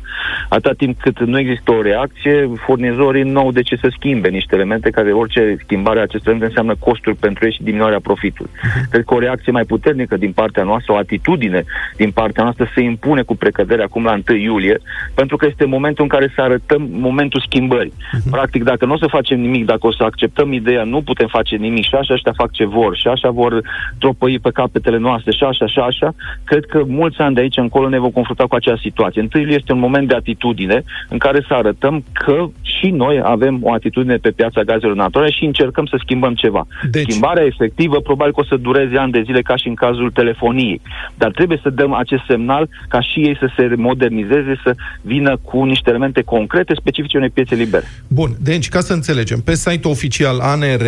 [0.50, 4.56] Atâta timp cât nu există o reacție, furnizorii nu au de ce să schimbe niște
[4.56, 8.52] elemente care orice schimbare a acestor elemente înseamnă costuri pentru ei și diminuarea profitului.
[8.52, 8.90] Uh-huh.
[8.90, 11.64] Cred că o reacție mai puternică din partea noastră, o atitudine
[11.98, 14.78] din partea noastră se impune cu precădere acum la 1 iulie,
[15.14, 17.94] pentru că este momentul în care să arătăm momentul schimbării.
[17.94, 18.30] Uh-huh.
[18.32, 21.56] Practic, dacă nu o să facem nimic, dacă o să acceptăm ideea, nu putem face
[21.56, 23.62] nimic și așa ăștia fac ce vor și așa vor
[23.98, 26.14] tropăi pe capetele noastre și așa, așa, așa,
[26.44, 29.22] cred că mulți ani de aici încolo ne vom confrunta cu acea situație.
[29.22, 33.74] Întâi este un moment de atitudine în care să arătăm că și noi avem o
[33.74, 36.68] atitudine pe piața gazelor naturale și încercăm să schimbăm ceva.
[36.92, 37.10] Deci...
[37.10, 40.82] Schimbarea efectivă probabil că o să dureze ani de zile ca și în cazul telefoniei.
[41.18, 45.64] Dar trebuie să dăm acest semnal ca și ei să se modernizeze, să vină cu
[45.64, 47.86] niște elemente concrete, specifice unei piețe libere.
[48.08, 50.86] Bun, deci ca să înțelegem, pe site-ul oficial ANR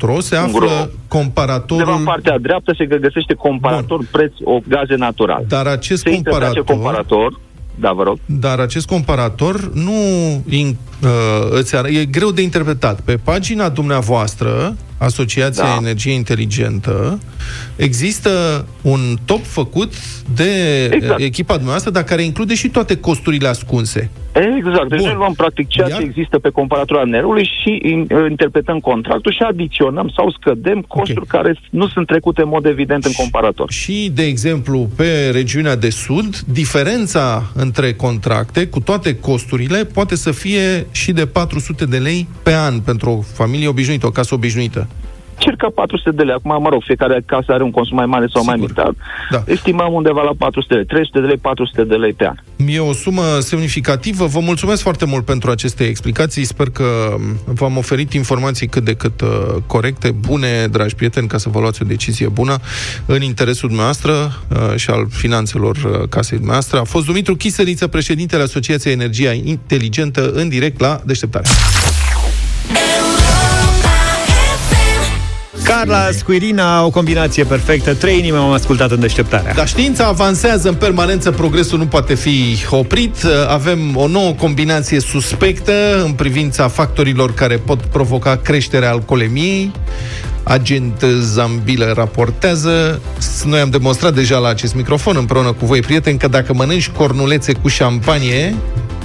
[0.00, 0.86] Ro se află Ro.
[1.08, 1.78] comparatorul...
[1.78, 4.08] Undeva în partea dreaptă se găsește comparator Bun.
[4.10, 5.44] preț o gaze natural.
[5.48, 6.64] Dar acest se comparator...
[6.64, 7.40] comparator
[7.80, 8.18] da, vă rog.
[8.26, 9.92] Dar acest comparator nu
[10.48, 11.08] in, uh,
[11.50, 13.00] îți ar- e greu de interpretat.
[13.00, 15.76] Pe pagina dumneavoastră, Asociația da.
[15.78, 17.18] Energie Inteligentă,
[17.76, 18.30] există
[18.82, 19.92] un top făcut
[20.34, 21.20] de exact.
[21.20, 24.10] echipa dumneavoastră, dar care include și toate costurile ascunse.
[24.32, 24.88] Exact.
[24.88, 25.98] Deci noi luăm practic ceea Iar?
[25.98, 27.82] ce există pe comparatura nerului și
[28.28, 31.42] interpretăm contractul și adiționăm sau scădem costuri okay.
[31.42, 33.70] care nu sunt trecute în mod evident în comparator.
[33.70, 40.30] Și, de exemplu, pe regiunea de sud, diferența între contracte, cu toate costurile, poate să
[40.30, 44.88] fie și de 400 de lei pe an pentru o familie obișnuită, o casă obișnuită
[45.44, 46.34] circa 400 de lei.
[46.38, 48.56] Acum, mă rog, fiecare casă are un consum mai mare sau Sigur.
[48.56, 48.92] mai mic, dar
[49.30, 49.40] da.
[49.46, 52.36] estimăm undeva la 400 de lei, 300 de lei, 400 de lei pe an.
[52.66, 54.24] E o sumă semnificativă.
[54.26, 56.44] Vă mulțumesc foarte mult pentru aceste explicații.
[56.44, 56.84] Sper că
[57.44, 59.28] v-am oferit informații cât de cât uh,
[59.66, 62.56] corecte, bune, dragi prieteni, ca să vă luați o decizie bună
[63.06, 66.78] în interesul dumneavoastră uh, și al finanțelor uh, casei dumneavoastră.
[66.78, 71.48] A fost Dumitru Chiseliță, președintele Asociației Energia Inteligentă, în direct la Deșteptare.
[75.80, 77.94] Carla Squirina, o combinație perfectă.
[77.94, 79.54] Trei inime am ascultat în deșteptarea.
[79.54, 83.16] Dar știința avansează în permanență, progresul nu poate fi oprit.
[83.48, 85.72] Avem o nouă combinație suspectă
[86.04, 89.72] în privința factorilor care pot provoca creșterea alcoolemiei.
[90.42, 93.00] Agent Zambilă raportează.
[93.44, 97.52] Noi am demonstrat deja la acest microfon împreună cu voi, prieteni, că dacă mănânci cornulețe
[97.52, 98.54] cu șampanie,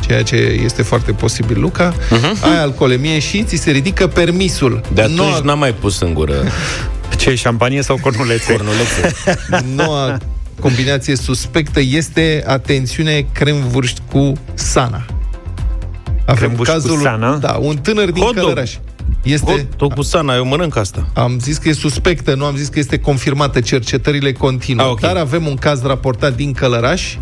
[0.06, 2.42] ceea ce este foarte posibil, Luca, uh-huh.
[2.42, 4.82] ai alcoolemie și ți se ridică permisul.
[4.94, 5.40] De atunci Noua...
[5.44, 6.34] n-am mai pus în gură.
[7.18, 8.52] Ce, șampanie sau cornulețe?
[8.52, 9.16] Cornulețe.
[9.84, 10.18] Noua
[10.60, 15.06] combinație suspectă este, atențiune, cremvârști cu sana.
[16.26, 17.38] Avem cazul, cu sana?
[17.38, 18.72] Da, un tânăr din Hot Călăraș.
[19.24, 21.08] Este, tot cu sana, eu mănânc asta.
[21.14, 24.86] Am zis că e suspectă, nu am zis că este confirmată, cercetările continuă.
[24.86, 25.14] Ah, okay.
[25.14, 27.16] Dar avem un caz raportat din Călăraș,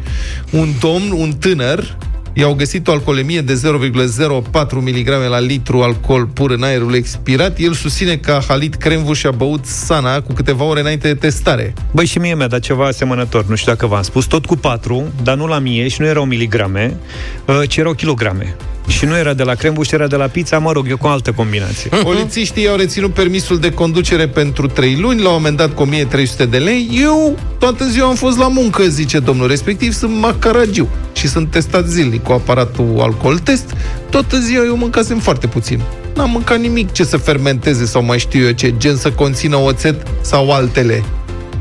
[0.52, 1.98] un domn, un tânăr,
[2.34, 7.60] i-au găsit o alcoolemie de 0,04 mg la litru alcool pur în aerul expirat.
[7.60, 11.14] El susține că a halit cremvu și a băut sana cu câteva ore înainte de
[11.14, 11.74] testare.
[11.92, 15.04] Băi, și mie mi-a dat ceva asemănător, nu știu dacă v-am spus, tot cu 4,
[15.24, 16.98] dar nu la mie și nu erau miligrame,
[17.46, 18.56] uh, ci erau kilograme.
[18.88, 21.10] Și nu era de la crembuș, era de la pizza, mă rog, eu cu o
[21.10, 21.90] altă combinație.
[22.04, 26.90] Polițiștii au reținut permisul de conducere pentru 3 luni, l-au amendat cu 1300 de lei.
[27.02, 31.86] Eu toată ziua am fost la muncă, zice domnul respectiv, sunt macaragiu și sunt testat
[31.86, 33.74] zilnic cu aparatul alcool test.
[34.10, 35.82] Toată ziua eu mâncasem foarte puțin.
[36.16, 40.08] N-am mâncat nimic ce să fermenteze sau mai știu eu ce, gen să conțină oțet
[40.22, 41.04] sau altele.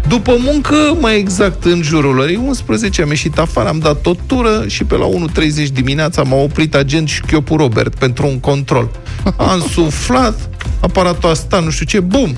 [0.08, 4.64] După muncă, mai exact în jurul orei 11, am ieșit afară, am dat o tură
[4.66, 8.90] și pe la 1.30 dimineața m-a oprit agent și Chiopu Robert pentru un control.
[9.36, 12.36] Am suflat, aparatul a stat, nu știu ce, bum,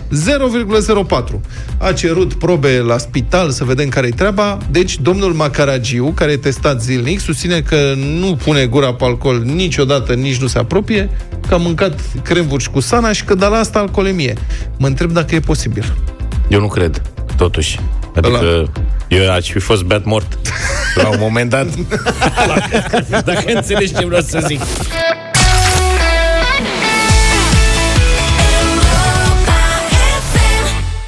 [1.04, 1.40] 0,04.
[1.78, 4.58] A cerut probe la spital să vedem care-i treaba.
[4.70, 10.12] Deci, domnul Macaragiu, care e testat zilnic, susține că nu pune gura pe alcool niciodată,
[10.12, 11.10] nici nu se apropie,
[11.48, 14.34] că a mâncat cremvurci cu sana și că de la asta alcoolemie.
[14.78, 15.94] Mă întreb dacă e posibil.
[16.48, 17.02] Eu nu cred,
[17.36, 17.80] totuși.
[18.16, 18.68] Adică Ăla.
[19.08, 20.38] eu aș fi fost beat mort
[21.02, 21.66] la un moment dat.
[23.24, 24.60] Dacă înțelegi ce vreau să zic.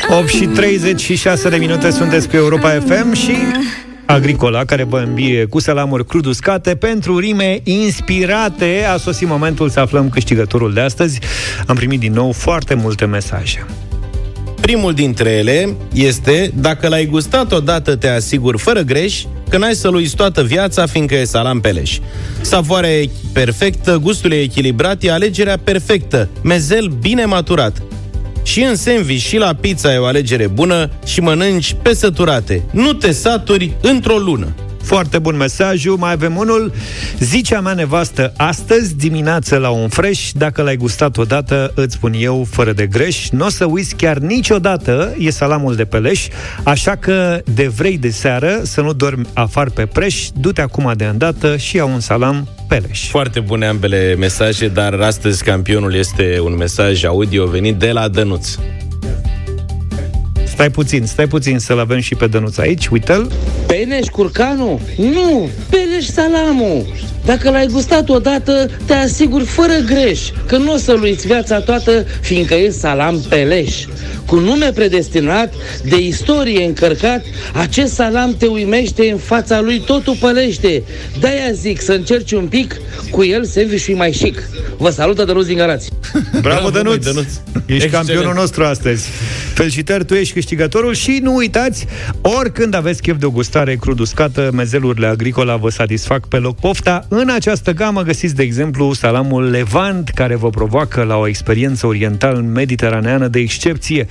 [0.09, 3.37] 8 și 36 de minute sunteți pe Europa FM și
[4.05, 8.87] Agricola, care vă îmbie cu salamuri crud uscate pentru rime inspirate.
[8.93, 11.19] A sosit momentul să aflăm câștigătorul de astăzi.
[11.67, 13.67] Am primit din nou foarte multe mesaje.
[14.61, 19.95] Primul dintre ele este Dacă l-ai gustat odată, te asigur fără greș Că n-ai să-l
[19.95, 21.99] uiți toată viața, fiindcă e salam peleș
[22.41, 27.83] Savoarea e perfectă, gustul e echilibrat E alegerea perfectă, mezel bine maturat
[28.47, 32.63] și în sandwich și la pizza e o alegere bună și mănânci pe săturate.
[32.71, 34.55] Nu te saturi într-o lună.
[34.87, 35.97] Foarte bun mesajul.
[35.97, 36.73] Mai avem unul.
[37.19, 42.47] Zicea mea nevastă astăzi dimineață la un fresh, dacă l-ai gustat odată, îți spun eu,
[42.51, 46.27] fără de greș, nu o să uiți chiar niciodată, e salamul de peleș,
[46.63, 51.05] așa că de vrei de seară să nu dormi afară pe preș, du-te acum de
[51.05, 53.09] îndată și ia un salam Peleș.
[53.09, 58.57] Foarte bune ambele mesaje, dar astăzi campionul este un mesaj audio venit de la Dănuț.
[60.57, 63.33] Stai puțin, stai puțin să-l avem și pe Dănuț aici, uite-l.
[63.67, 64.81] Peleș curcanul?
[64.97, 66.87] Nu, Peleș salamul.
[67.25, 72.07] Dacă l-ai gustat odată, te asigur fără greș că nu o să-l uiți viața toată,
[72.21, 73.85] fiindcă e salam Peleș.
[74.27, 75.55] Cu nume predestinat,
[75.89, 80.83] de istorie încărcat, acest salam te uimește în fața lui totul pălește.
[81.21, 82.77] De-aia zic să încerci un pic,
[83.11, 84.49] cu el sandwich mai chic.
[84.77, 85.96] Vă salută Dănuț din Garați.
[86.31, 87.05] Bravo, Bravo Dănuț!
[87.05, 87.27] Dănuț.
[87.27, 87.93] Ești Excelent.
[87.93, 89.09] campionul nostru astăzi.
[89.55, 91.87] Felicitări, tu ești câștigătorul și nu uitați,
[92.21, 97.05] oricând aveți chef de o gustare crud uscată, mezelurile agricola vă satisfac pe loc pofta.
[97.09, 103.29] În această gamă găsiți, de exemplu, salamul Levant, care vă provoacă la o experiență oriental-mediteraneană
[103.29, 104.07] de excepție.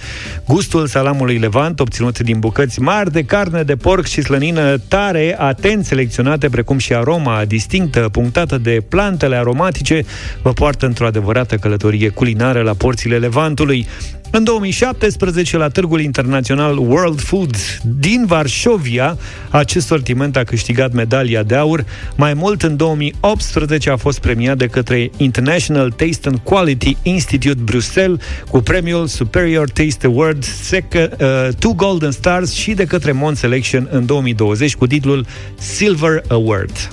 [0.47, 5.85] Gustul salamului Levant, obținut din bucăți mari de carne de porc și slănină tare, atent
[5.85, 10.03] selecționate, precum și aroma distinctă, punctată de plantele aromatice,
[10.41, 13.87] vă poartă într-o adevărată călătorie culinară la porțile Levantului.
[14.31, 17.55] În 2017, la Târgul Internațional World Food
[17.99, 19.17] din Varșovia,
[19.49, 21.85] acest sortiment a câștigat medalia de aur.
[22.15, 28.19] Mai mult, în 2018 a fost premiat de către International Taste and Quality Institute Bruxelles
[28.49, 33.87] cu premiul Superior Taste Award, sec- uh, Two Golden Stars și de către Mon Selection
[33.91, 35.25] în 2020 cu titlul
[35.59, 36.89] Silver Award.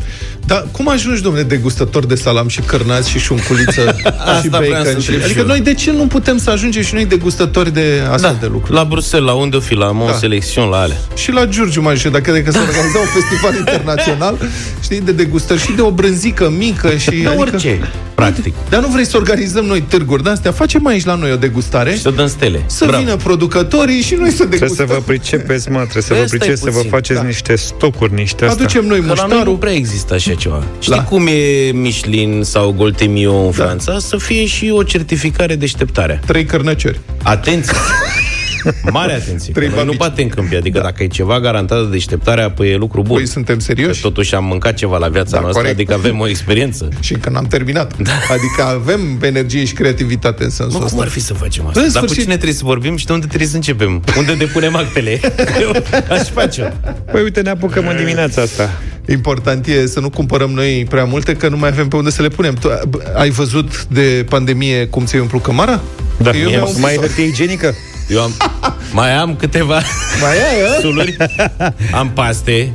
[0.46, 3.96] Dar cum ajungi, domnule, degustător de salam și cărnați și șunculiță
[4.42, 5.00] și bacon?
[5.00, 5.10] Și...
[5.24, 7.30] Adică noi de ce nu putem să ajungem și noi degustători
[7.70, 8.78] de astfel da, de lucruri?
[8.78, 10.12] La Bruxelles, la unde o fi, la Mon da.
[10.12, 10.96] Selection, la ale.
[11.14, 14.38] Și la Giurgiu mai dacă de că se organiza un festival internațional,
[14.82, 17.10] știi, de degustări și de o brânzică mică și...
[17.10, 17.80] De adică, orice,
[18.14, 18.54] practic.
[18.68, 20.52] Dar nu vrei să organizăm noi târguri de-astea?
[20.52, 21.92] Facem aici la noi o degustare.
[21.92, 22.62] Și să dăm stele.
[22.66, 23.02] Să Bravo.
[23.02, 24.74] vină producătorii și noi să degustăm.
[24.74, 27.26] Trebuie să vă pricepeți, mă, trebuie să vă pricepeți, să vă faceți da.
[27.26, 28.64] niște stocuri, niște astea.
[28.64, 29.44] Aducem noi muștarul.
[29.44, 30.64] nu prea există așa ceva.
[30.78, 31.02] Știi da.
[31.02, 33.64] cum e Michelin sau Goltemio în da.
[33.64, 33.98] Franța?
[33.98, 36.20] Să fie și o certificare deșteptare.
[36.26, 37.00] Trei cărnăciori.
[37.22, 37.76] Atenție!
[38.90, 39.52] Mare atenție.
[39.74, 40.84] Noi nu batem câmpii, adică da.
[40.84, 43.16] dacă e ceva garantat de deșteptare, apoi e lucru bun.
[43.16, 44.00] Păi suntem serioși.
[44.00, 45.78] Că totuși am mâncat ceva la viața da, noastră, corect.
[45.78, 46.88] adică avem o experiență.
[47.00, 47.96] și că n-am terminat.
[47.98, 48.12] Da.
[48.30, 50.96] Adică avem energie și creativitate în sensul nu, ăsta.
[50.96, 51.80] cum ar fi să facem asta?
[51.80, 52.16] În Dar sfârșit...
[52.16, 54.02] cu cine trebuie să vorbim și de unde trebuie să începem?
[54.18, 55.20] Unde depunem actele?
[55.60, 55.70] Eu
[56.16, 56.72] aș face
[57.12, 58.80] Păi uite, ne apucăm în dimineața asta.
[59.08, 62.22] Important e să nu cumpărăm noi prea multe, că nu mai avem pe unde să
[62.22, 62.54] le punem.
[62.54, 62.68] Tu
[63.14, 65.80] ai văzut de pandemie cum ți-ai umplut cămara?
[66.16, 67.74] Da, eu mai hârtie igienică?
[68.08, 68.34] Eu am,
[68.92, 69.82] mai am câteva
[70.20, 71.16] mai ai, suluri.
[71.92, 72.72] Am paste,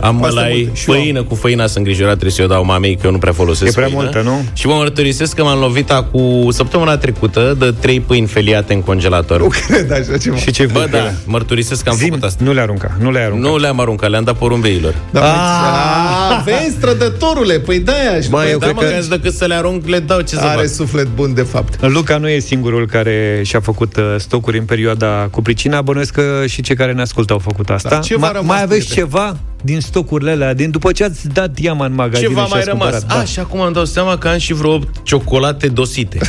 [0.00, 3.18] am mălai, făină cu făina sunt îngrijorat, trebuie să o dau mamei, că eu nu
[3.18, 4.02] prea folosesc E prea făină.
[4.02, 4.42] multă, nu?
[4.52, 9.40] Și mă mărturisesc că m-am lovit cu săptămâna trecută de trei pâini feliate în congelator.
[9.40, 10.36] Nu cred așa ceva.
[10.36, 12.44] Și ce Bă, da, mărturisesc că am Zim, făcut asta.
[12.44, 13.48] Nu le arunca, nu le arunca.
[13.48, 14.94] Nu le-am aruncat, le-am dat porumbeilor.
[15.10, 18.20] Da, ah, vezi, trădătorule, păi de-aia.
[18.30, 19.06] Bă, eu da, cred mă, că...
[19.08, 20.66] decât să le arunc, le dau ce să Are fac.
[20.68, 21.86] suflet bun, de fapt.
[21.86, 25.82] Luca nu e singurul care și-a făcut uh, stocuri în perioada cu pricina.
[25.82, 28.00] Bănuiesc că și cei care ne ascultă au făcut asta.
[28.18, 31.94] Da, Ma- mai aveți ceva din stocurile alea, din după ce ați dat diama în
[31.94, 33.04] magazin Ceva mai rămas.
[33.04, 33.14] Da.
[33.18, 36.18] A, și acum îmi dau seama că am și vreo ciocolate dosite.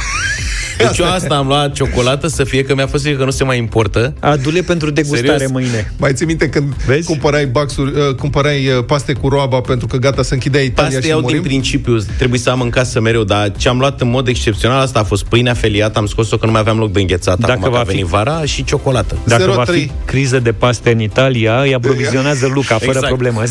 [0.77, 3.43] Deci eu asta am luat ciocolată să fie că mi-a fost frică că nu se
[3.43, 4.13] mai importă.
[4.19, 5.51] Adule pentru degustare Serios?
[5.51, 5.93] mâine.
[5.97, 7.07] Mai ții minte când Vezi?
[7.07, 11.01] cumpărai baxuri, uh, cumpărai uh, paste cu roaba pentru că gata să închidea Italia Paste
[11.01, 11.41] și iau din murim?
[11.43, 14.99] principiu, trebuie să am în casă mereu, dar ce am luat în mod excepțional, asta
[14.99, 17.63] a fost pâinea feliată, am scos-o că nu mai aveam loc de înghețat, Dacă acum
[17.63, 19.17] că va a fi- venit vara și ciocolată.
[19.25, 19.79] Dacă va 03.
[19.81, 23.05] fi criză de paste în Italia, îi aprovizionează Luca, fără Exact.
[23.21, 23.43] Problemă.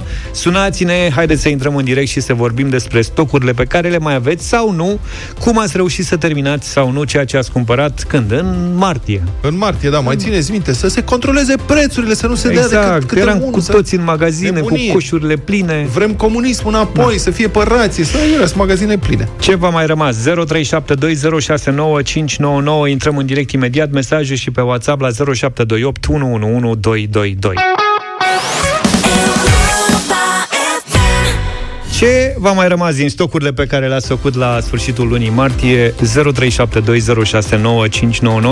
[0.00, 0.02] 0372069599.
[0.32, 4.14] Sunați-ne, haideți să intrăm în direct și să vorbim despre stocurile pe care le mai
[4.14, 4.98] aveți sau nu,
[5.40, 8.32] cum ați reușit să terminați sau nu ceea ce ați cumpărat când?
[8.32, 9.22] În martie.
[9.40, 12.92] În martie, da, mai țineți minte, să se controleze prețurile, să nu se dea Exact,
[12.92, 14.86] decât câte eram unul, cu să- toți în magazine, Nebunie.
[14.86, 15.88] cu coșurile pline.
[15.92, 17.20] Vrem comunism înapoi, da.
[17.20, 19.28] să fie pe rație, să iurea, sunt magazine pline.
[19.40, 20.16] Ce v-a mai rămas?
[20.16, 22.88] 0372069599.
[22.88, 23.90] Intrăm în direct imediat.
[23.90, 26.06] Mesaje și pe WhatsApp la 0728
[26.96, 27.78] 111222.
[31.98, 35.90] Ce v-a mai rămas din stocurile pe care le-ați făcut la sfârșitul lunii martie?
[35.90, 35.94] 0372069599.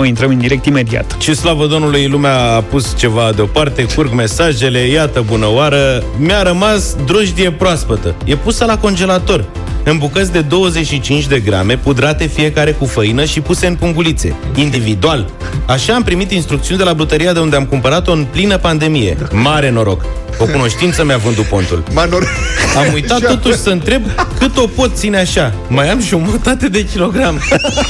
[0.05, 1.17] Intrăm în direct imediat.
[1.17, 6.95] Ce slavă Domnului, lumea a pus ceva deoparte, curg mesajele, iată bună oară, mi-a rămas
[7.05, 8.15] drojdie proaspătă.
[8.25, 9.45] E pusă la congelator,
[9.89, 15.29] în bucăți de 25 de grame, pudrate fiecare cu făină și puse în pungulițe, individual.
[15.65, 19.17] Așa am primit instrucțiuni de la brutăria de unde am cumpărat-o în plină pandemie.
[19.31, 20.05] Mare noroc!
[20.39, 21.83] O cunoștință mi-a vândut pontul.
[21.93, 22.27] Manor...
[22.77, 24.01] Am uitat totuși să întreb
[24.39, 25.53] cât o pot ține așa.
[25.67, 27.39] Mai am jumătate de kilogram.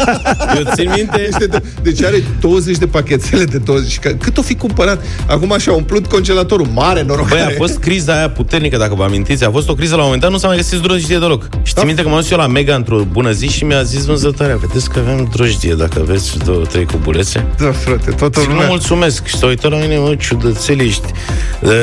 [0.57, 1.25] Eu țin minte...
[1.27, 3.99] Este de, deci are 20 de pachetele de 20.
[3.99, 5.03] Că- Cât o fi cumpărat?
[5.27, 6.67] Acum și-a umplut congelatorul.
[6.73, 7.27] Mare noroc.
[7.27, 7.53] Băi, a are.
[7.53, 9.43] fost criza aia puternică, dacă vă amintiți.
[9.45, 11.47] A fost o criză la un moment dat, nu s-a mai găsit drojdie deloc.
[11.63, 14.05] Și țin minte că m-am dus eu la Mega într-o bună zi și mi-a zis
[14.05, 17.45] vânzătoarea, vedeți că avem drojdie, dacă aveți două, trei cubulețe.
[17.57, 18.69] Da, frate, toată Zic, nu lumea.
[18.69, 19.25] mulțumesc.
[19.25, 21.07] Și s-a uitat la mine, mă, ciudățel ești.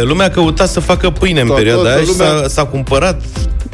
[0.03, 3.23] Lumea căuta să facă pâine în Toată perioada aia și lumea- s-a, s-a cumpărat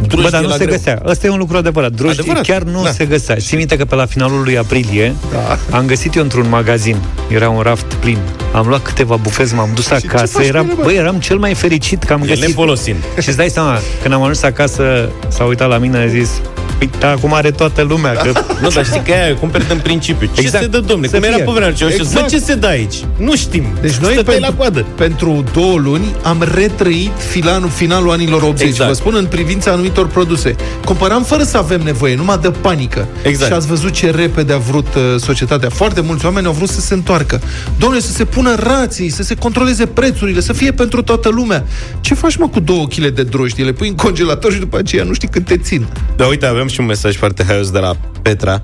[0.07, 0.77] drojdie Bă, dar nu la se greu.
[0.77, 1.03] găsea.
[1.07, 1.93] Ăsta e un lucru adevărat.
[1.93, 2.91] Drojdie Adevărat, chiar nu da.
[2.91, 3.37] se găsea.
[3.37, 5.77] Țin minte că pe la finalul lui aprilie Da.
[5.77, 6.97] am găsit eu într-un magazin.
[7.29, 8.19] Era un raft plin.
[8.53, 10.27] Am luat câteva bucăți, m-am dus ce acasă.
[10.27, 10.83] faci cu Eram, ele, bă?
[10.83, 12.45] băi, eram cel mai fericit că am El găsit.
[12.47, 12.97] nefolosind.
[13.21, 16.60] Și îți dai seama, când am ajuns acasă, s-a uitat la mine, a zis, crise.
[16.89, 20.31] Păi, da, acum are toată lumea, că Nu, dar știi că aia cumperi în principiu.
[20.35, 20.65] Ce Exact.
[20.65, 21.07] se dă, domne?
[21.07, 21.45] Să Cum era fie.
[21.45, 21.89] pe vremea aceea?
[21.91, 22.11] Exact.
[22.11, 22.29] Exact.
[22.29, 22.95] ce se dă aici?
[23.17, 23.65] Nu știm.
[23.81, 24.87] Deci noi Stăteai pentru, la coadă.
[24.97, 28.69] pentru două luni am retrăit finalul, finalul anilor 80.
[28.69, 28.89] Exact.
[28.89, 30.55] Vă spun în privința anumitor produse.
[30.85, 33.09] Cumpăram fără să avem nevoie, numai de panică.
[33.23, 33.51] Exact.
[33.51, 35.69] Și ați văzut ce repede a vrut uh, societatea.
[35.69, 37.41] Foarte mulți oameni au vrut să se întoarcă.
[37.79, 41.65] Domnule, să se pună rații, să se controleze prețurile, să fie pentru toată lumea.
[42.01, 43.65] Ce faci, mă, cu două kg de drojdie?
[43.65, 45.87] Le pui în congelator și după aceea nu știi cât te țin.
[46.17, 48.61] Da, uite, avem și un mesaj foarte haios de la Petra,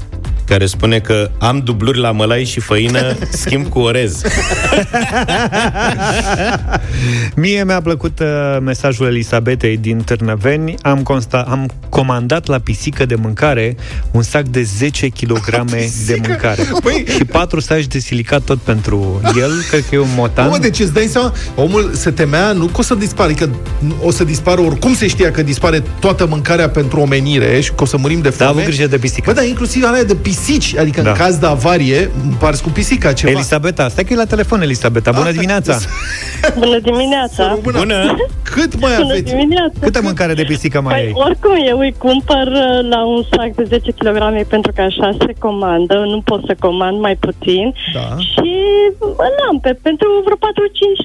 [0.47, 4.21] care spune că am dubluri la mălai și făină, schimb cu orez.
[7.37, 8.27] Mie mi-a plăcut uh,
[8.63, 10.75] mesajul Elisabetei din Târnăveni.
[10.83, 13.77] Am, consta- am comandat la pisică de mâncare
[14.11, 15.45] un sac de 10 kg
[16.07, 16.63] de mâncare.
[16.63, 19.51] Păi- Și patru saci de silicat tot pentru el.
[19.71, 20.49] Cred că e un motan.
[20.49, 23.49] Mă, deci îți dai seama, omul se temea nu că o să dispară, că
[24.03, 27.87] o să dispară oricum se știa că dispare toată mâncarea pentru omenire și că o
[27.87, 28.51] să murim de Da, foame.
[28.53, 29.23] avut grijă de pisică.
[29.27, 31.11] Bă, dar inclusiv alea de pisici, adică Da.
[31.11, 33.31] în caz de avarie, împarți cu pisica ceva.
[33.33, 35.11] Elisabeta, stai că e la telefon, Elisabeta.
[35.13, 35.75] Bună Ah, dimineața!
[36.63, 37.59] Bună dimineața!
[37.63, 37.79] Bună.
[37.79, 38.17] Bună!
[38.43, 39.31] Cât mai Bună aveți?
[39.33, 39.79] dimineața!
[39.81, 41.13] Câtă mâncare de pisică mai Păi, ai?
[41.15, 45.33] oricum, eu îi cumpăr uh, la un sac de 10 kg pentru că așa se
[45.39, 48.07] comandă, nu pot să comand mai puțin Da.
[48.31, 48.51] și
[49.39, 50.41] l-am, pe, pentru vreo 4-5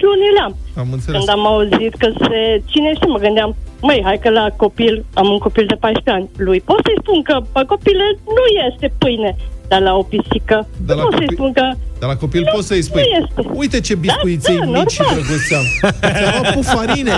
[0.06, 0.54] luni l-am.
[0.82, 1.18] Am înțeles.
[1.18, 2.40] Când am auzit că se
[2.72, 6.30] ține și mă gândeam, măi, hai că la copil, am un copil de 14 ani,
[6.38, 9.36] lui pot să-i spun că pe copile nu este pâine,
[9.68, 11.66] dar la o pisică De nu la pot să-i copil- spun că
[12.00, 13.42] Dar la copil Nu, poți să-i spui, nu este.
[13.62, 15.18] uite ce biscuiței Da, da, mici și normal.
[15.22, 15.66] drăguți am.
[16.00, 17.16] Ți-am luat pufarine.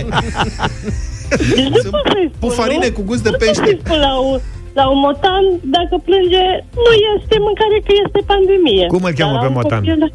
[1.56, 2.94] deci nu pot să-i spun, Pufarine nu?
[2.98, 3.60] cu gust de nu pește.
[3.62, 4.38] pot să-i spun la un,
[4.80, 5.44] la un motan,
[5.78, 6.46] dacă plânge,
[6.86, 8.86] nu este mâncare că este pandemie.
[8.94, 9.80] Cum îl cheamă Dar la pe un motan?
[9.84, 10.12] copil-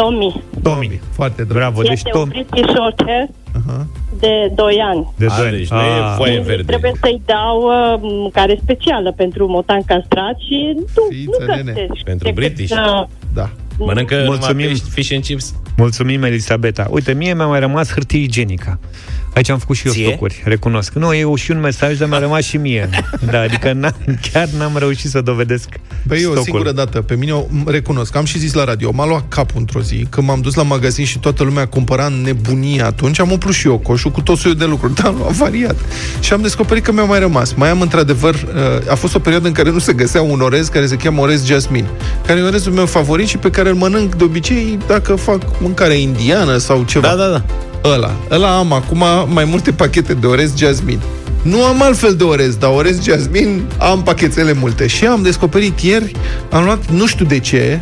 [0.00, 0.42] Tommy.
[0.62, 1.00] Tomi.
[1.18, 1.56] Foarte drăguț.
[1.58, 3.26] Bravo, deci este Tom un British short hair
[3.68, 3.86] Aha.
[4.18, 5.12] de 2 ani.
[5.16, 5.56] de A, doi ani.
[5.56, 6.14] deci nu e Ah.
[6.16, 6.62] foaie verde.
[6.62, 11.72] Trebuie să-i dau uh, mâncare specială pentru motan castrat și nu, Fiță, nu nene.
[11.72, 12.04] găsești.
[12.04, 12.68] Pentru decât British.
[12.72, 13.50] să- Da.
[13.78, 14.56] Mănâncă Mulțumim.
[14.56, 15.54] numai pești, fish and chips.
[15.76, 16.86] Mulțumim, Elisabeta.
[16.90, 18.78] Uite, mie mi-a mai rămas hârtie igienică.
[19.36, 20.06] Aici am făcut și eu Ție?
[20.06, 20.92] stocuri, recunosc.
[20.92, 22.88] Nu, e și un mesaj, dar mi-a rămas și mie.
[23.30, 23.94] Da, adică n-am,
[24.32, 25.68] chiar n-am reușit să dovedesc
[26.08, 26.42] Păi eu o stocul.
[26.42, 29.56] singură dată, pe mine o m- recunosc, am și zis la radio, m-a luat capul
[29.60, 33.30] într-o zi, când m-am dus la magazin și toată lumea cumpăra în nebunie atunci, am
[33.30, 35.76] umplut și eu coșul cu tot soiul de lucruri, dar nu am variat.
[36.20, 37.52] Și am descoperit că mi-a mai rămas.
[37.52, 40.68] Mai am într-adevăr, uh, a fost o perioadă în care nu se găsea un orez
[40.68, 41.86] care se cheamă orez jasmin,
[42.26, 45.94] care e orezul meu favorit și pe care îl mănânc de obicei dacă fac mâncare
[45.94, 47.08] indiană sau ceva.
[47.08, 47.44] Da, da, da.
[47.94, 48.16] Ăla.
[48.30, 51.00] Ăla am acum mai multe pachete de orez jasmin.
[51.42, 54.86] Nu am altfel de orez, dar orez jasmin am pachetele multe.
[54.86, 56.12] Și am descoperit ieri,
[56.50, 57.80] am luat, nu știu de ce,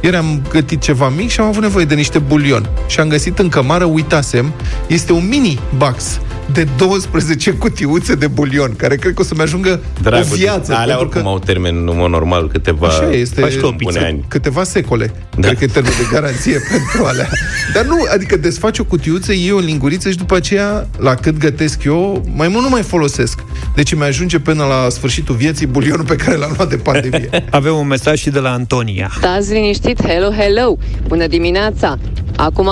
[0.00, 2.68] ieri am gătit ceva mic și am avut nevoie de niște bulion.
[2.86, 4.52] Și am găsit în cămară, uitasem,
[4.86, 6.20] este un mini box
[6.52, 10.72] de 12 cutiuțe de bulion, care cred că o să-mi ajungă Dragul, o viață.
[10.72, 11.28] Alea pentru oricum că...
[11.28, 14.00] au termen în mod normal câteva Așa este, faci tu o bune pizza.
[14.06, 14.24] ani.
[14.28, 15.06] câteva secole.
[15.06, 15.40] Da.
[15.40, 15.46] Da.
[15.46, 17.28] Cred că e termen de garanție pentru alea.
[17.74, 21.84] Dar nu, adică desfaci o cutiuță, iei o linguriță și după aceea, la cât gătesc
[21.84, 23.38] eu, mai mult nu mai folosesc.
[23.74, 27.28] Deci mi ajunge până la sfârșitul vieții bulionul pe care l-am luat de pandemie.
[27.50, 29.10] Avem un mesaj și de la Antonia.
[29.16, 30.76] Stați liniștit, hello, hello!
[31.06, 31.98] Bună dimineața!
[32.40, 32.68] Acum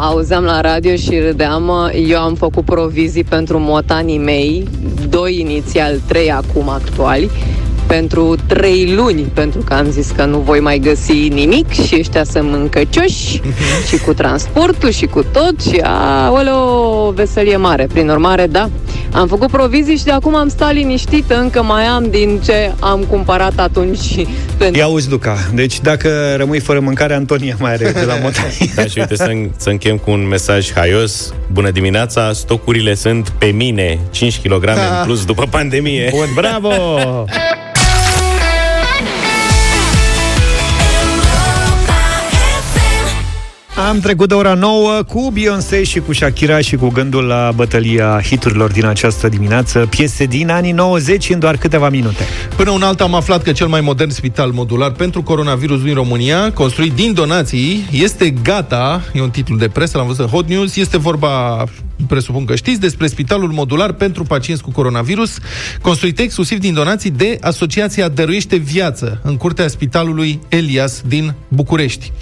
[0.00, 4.68] auzeam la radio și râdeam, eu am făcut provizii pentru motanii mei,
[5.08, 7.30] doi inițial, trei acum actuali,
[7.86, 12.24] pentru trei luni, pentru că am zis că nu voi mai găsi nimic și ăștia
[12.24, 13.40] sunt mâncăcioși
[13.88, 17.86] și cu transportul și cu tot și aoleo, veselie mare.
[17.92, 18.70] Prin urmare, da,
[19.12, 23.04] am făcut provizii și de acum am stat liniștită, încă mai am din ce am
[23.08, 24.26] cumpărat atunci
[24.58, 25.36] pentru Ia uzi, Luca.
[25.54, 28.70] Deci dacă rămâi fără mâncare, Antonia mai are de la motai.
[28.74, 31.34] Da, și uite, să, să închem cu un mesaj haios.
[31.52, 34.72] Bună dimineața, stocurile sunt pe mine, 5 kg Da.
[34.72, 36.10] în plus după pandemie.
[36.14, 36.70] Bun, bravo!
[43.88, 48.20] Am trecut de ora 9 cu Beyoncé și cu Shakira și cu gândul la bătălia
[48.22, 52.24] hiturilor din această dimineață, piese din anii 90 în doar câteva minute.
[52.56, 56.52] Până un alt am aflat că cel mai modern spital modular pentru coronavirus din România,
[56.52, 60.76] construit din donații, este gata, e un titlu de presă, l-am văzut în Hot News,
[60.76, 61.64] este vorba
[62.08, 65.38] presupun că știți, despre spitalul modular pentru pacienți cu coronavirus,
[65.80, 72.12] construit exclusiv din donații de Asociația Dăruiește Viață, în curtea spitalului Elias din București.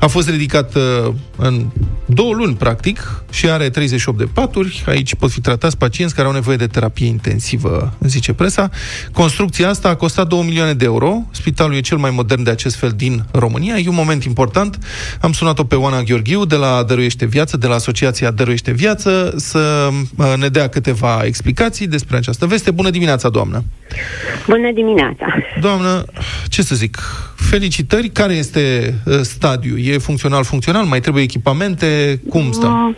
[0.00, 1.66] A fost ridicat uh, în
[2.06, 4.84] două luni, practic, și are 38 de paturi.
[4.86, 8.70] Aici pot fi tratați pacienți care au nevoie de terapie intensivă, zice presa.
[9.12, 11.22] Construcția asta a costat 2 milioane de euro.
[11.30, 13.76] Spitalul e cel mai modern de acest fel din România.
[13.76, 14.78] E un moment important.
[15.20, 19.88] Am sunat-o pe Oana Gheorghiu de la Dăruiește Viață, de la Asociația Dăruiește Viață, să
[20.18, 22.70] uh, ne dea câteva explicații despre această veste.
[22.70, 23.62] Bună dimineața, doamnă!
[24.46, 25.26] Bună dimineața!
[25.60, 26.04] Doamnă,
[26.48, 26.98] ce să zic,
[27.36, 28.08] felicitări.
[28.08, 29.78] Care este uh, stadiul?
[29.84, 30.84] E funcțional-funcțional?
[30.84, 32.20] Mai trebuie echipamente?
[32.28, 32.72] Cum stăm?
[32.72, 32.96] Mm,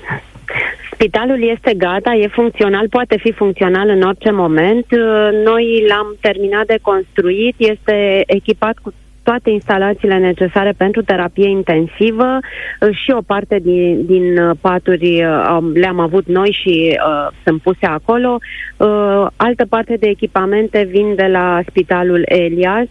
[0.93, 4.87] Spitalul este gata, e funcțional, poate fi funcțional în orice moment.
[4.91, 8.93] Uh, Noi l-am terminat de construit, este echipat cu
[9.29, 15.43] toate instalațiile necesare pentru terapie intensivă uh, și o parte din, din uh, paturi uh,
[15.47, 18.39] am- le-am avut noi și uh, sunt puse acolo.
[18.77, 22.87] Uh, altă parte de echipamente vin de la Spitalul Elias,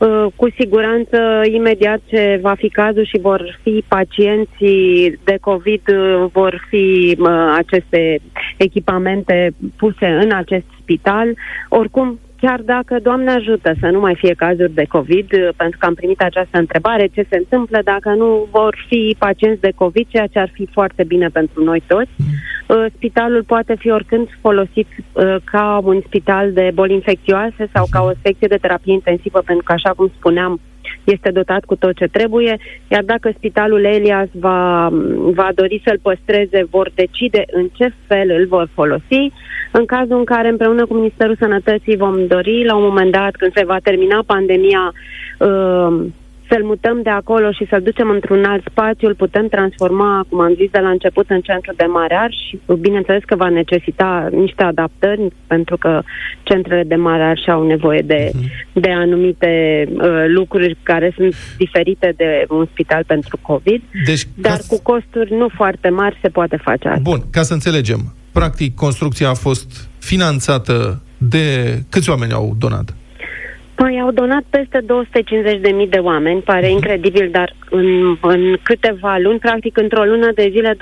[0.00, 1.18] Uh, cu siguranță,
[1.52, 7.54] imediat ce va fi cazul și vor fi pacienții de COVID, uh, vor fi uh,
[7.56, 8.20] aceste
[8.56, 11.34] echipamente puse în acest spital.
[11.68, 15.86] Oricum, chiar dacă, Doamne ajută, să nu mai fie cazuri de COVID, uh, pentru că
[15.86, 20.26] am primit această întrebare, ce se întâmplă dacă nu vor fi pacienți de COVID, ceea
[20.26, 22.10] ce ar fi foarte bine pentru noi toți.
[22.18, 28.00] Uh, Spitalul poate fi oricând folosit uh, ca un spital de boli infecțioase sau ca
[28.02, 30.60] o secție de terapie intensivă, pentru că, așa cum spuneam,
[31.04, 32.56] este dotat cu tot ce trebuie,
[32.88, 34.88] iar dacă spitalul Elias va,
[35.22, 39.32] va dori să-l păstreze, vor decide în ce fel îl vor folosi.
[39.72, 43.52] În cazul în care împreună cu Ministerul Sănătății vom dori, la un moment dat, când
[43.54, 44.92] se va termina pandemia,
[45.38, 46.06] uh,
[46.50, 50.54] să-l mutăm de acolo și să-l ducem într-un alt spațiu, îl putem transforma, cum am
[50.54, 54.62] zis de la început, în centru de mare arș și bineînțeles că va necesita niște
[54.62, 56.02] adaptări, pentru că
[56.42, 58.30] centrele de mare arș și au nevoie de,
[58.72, 59.52] de anumite
[59.88, 65.34] uh, lucruri care sunt diferite de un spital pentru COVID, Deci, dar ca cu costuri
[65.34, 67.00] nu foarte mari se poate face asta.
[67.02, 68.14] Bun, ca să înțelegem.
[68.32, 71.78] Practic, construcția a fost finanțată de...
[71.88, 72.94] Câți oameni au donat?
[73.82, 79.76] Păi au donat peste 250.000 de oameni, pare incredibil, dar în, în câteva luni, practic
[79.76, 80.78] într-o lună de zile, 250.000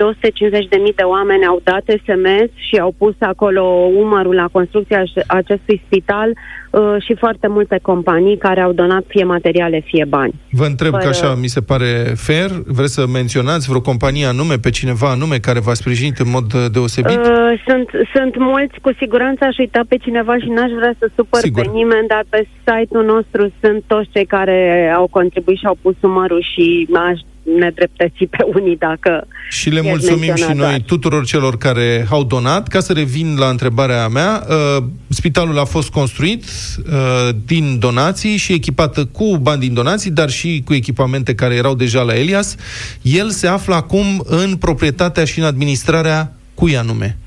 [0.95, 3.61] de oameni au dat SMS și au pus acolo
[3.95, 6.29] umărul la construcția aș- acestui spital
[6.71, 10.33] uh, și foarte multe companii care au donat fie materiale, fie bani.
[10.51, 12.49] Vă întreb Fără- că așa mi se pare fair.
[12.65, 16.65] Vreți să menționați vreo companie anume, pe cineva anume care v-a sprijinit în mod uh,
[16.71, 17.17] deosebit?
[17.17, 21.39] Uh, sunt, sunt mulți, cu siguranță aș uita pe cineva și n-aș vrea să supăr
[21.41, 21.61] Sigur.
[21.63, 25.95] pe nimeni, dar pe site-ul nostru sunt toți cei care au contribuit și au pus
[26.01, 27.19] umărul și aș
[27.57, 30.81] nedreptăți pe unii dacă Și le i-aș mulțumim menționa și noi doar.
[30.85, 32.67] tuturor celor care au donat.
[32.67, 38.53] Ca să revin la întrebarea mea, uh, spitalul a fost construit uh, din donații și
[38.53, 42.55] echipat cu bani din donații, dar și cu echipamente care erau deja la Elias.
[43.01, 47.17] El se află acum în proprietatea și în administrarea cui anume?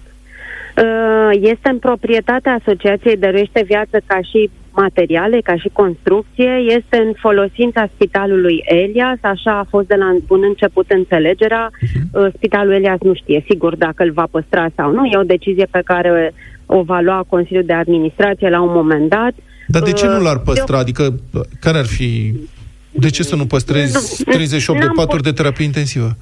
[0.77, 7.13] Uh, Este în proprietatea Asociației Dăruiește Viață ca și materiale, ca și construcție, este în
[7.19, 11.71] folosința Spitalului Elias, așa a fost de la bun început înțelegerea.
[12.13, 15.67] Uh, Spitalul Elias nu știe sigur dacă îl va păstra sau nu, e o decizie
[15.71, 16.35] pe care
[16.67, 19.33] o va lua Consiliul de Administrație la un moment dat.
[19.67, 20.79] Dar de ce nu l-ar Uh, păstra?
[20.79, 21.21] Adică,
[21.61, 22.35] care ar fi...
[22.91, 26.17] De ce să nu păstrezi 38 de N-am paturi de terapie intensivă?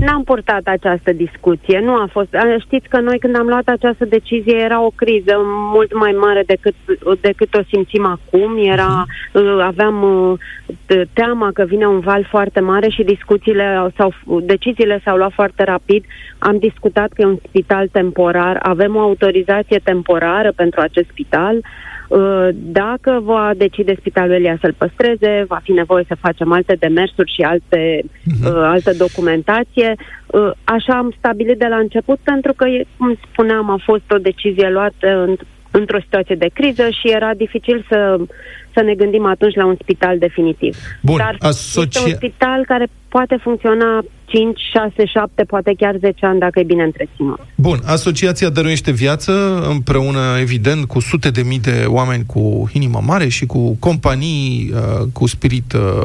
[0.00, 1.80] N-am purtat această discuție.
[1.80, 2.34] Nu a fost.
[2.34, 5.34] a, Știți că noi când am luat această decizie era o criză
[5.74, 6.74] mult mai mare decât,
[7.20, 8.56] decât o simțim acum.
[8.58, 10.38] Era, uh, aveam uh,
[10.70, 15.32] t- teama că vine un val foarte mare și discuțiile au- sau deciziile s-au luat
[15.32, 16.04] foarte rapid.
[16.38, 21.60] Am discutat că e un spital temporar, avem o autorizație temporară pentru acest spital.
[22.10, 27.32] Uh, Dacă va decide Spitalul Elia să-l păstreze, va fi nevoie să facem alte demersuri
[27.34, 28.02] și alte,
[28.44, 29.94] uh, altă documentație.
[30.26, 34.16] Uh, Așa am stabilit de la început, pentru că, e- cum spuneam, a fost o
[34.18, 35.36] decizie luată în,
[35.70, 38.16] într-o situație de criză și era dificil să,
[38.74, 40.76] să ne gândim atunci la un spital definitiv.
[41.02, 44.00] Bun, Dar asocia- este un spital care poate funcționa
[44.30, 47.40] 5, 6, 7, poate chiar 10 ani dacă e bine întreținut.
[47.54, 53.28] Bun, Asociația Dăruiește Viață, împreună, evident, cu sute de mii de oameni cu inimă mare
[53.28, 56.04] și cu companii uh, cu spirit uh,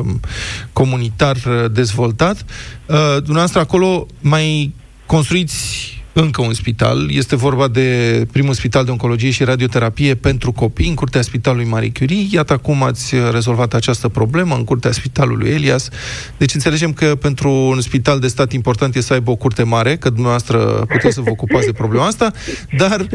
[0.73, 2.45] comunitar uh, dezvoltat.
[2.85, 4.73] Uh, dumneavoastră acolo mai
[5.05, 7.11] construiți încă un spital.
[7.11, 11.91] Este vorba de primul spital de oncologie și radioterapie pentru copii în curtea Spitalului Marie
[11.99, 12.27] Curie.
[12.31, 15.89] Iată acum ați rezolvat această problemă în curtea Spitalului Elias.
[16.37, 19.97] Deci înțelegem că pentru un spital de stat important e să aibă o curte mare,
[19.97, 20.57] că dumneavoastră
[20.87, 22.31] puteți să vă ocupați de problema asta,
[22.77, 23.07] dar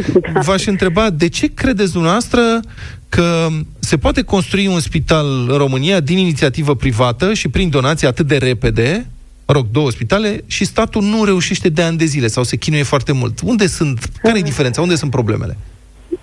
[0.42, 2.60] v-aș întreba de ce credeți dumneavoastră
[3.08, 3.48] că
[3.78, 8.36] se poate construi un spital în România din inițiativă privată și prin donații atât de
[8.36, 9.06] repede,
[9.50, 12.82] mă rog, două spitale, și statul nu reușește de ani de zile sau se chinuie
[12.82, 13.34] foarte mult.
[13.52, 14.80] Unde sunt, care e diferența?
[14.80, 15.56] Unde sunt problemele?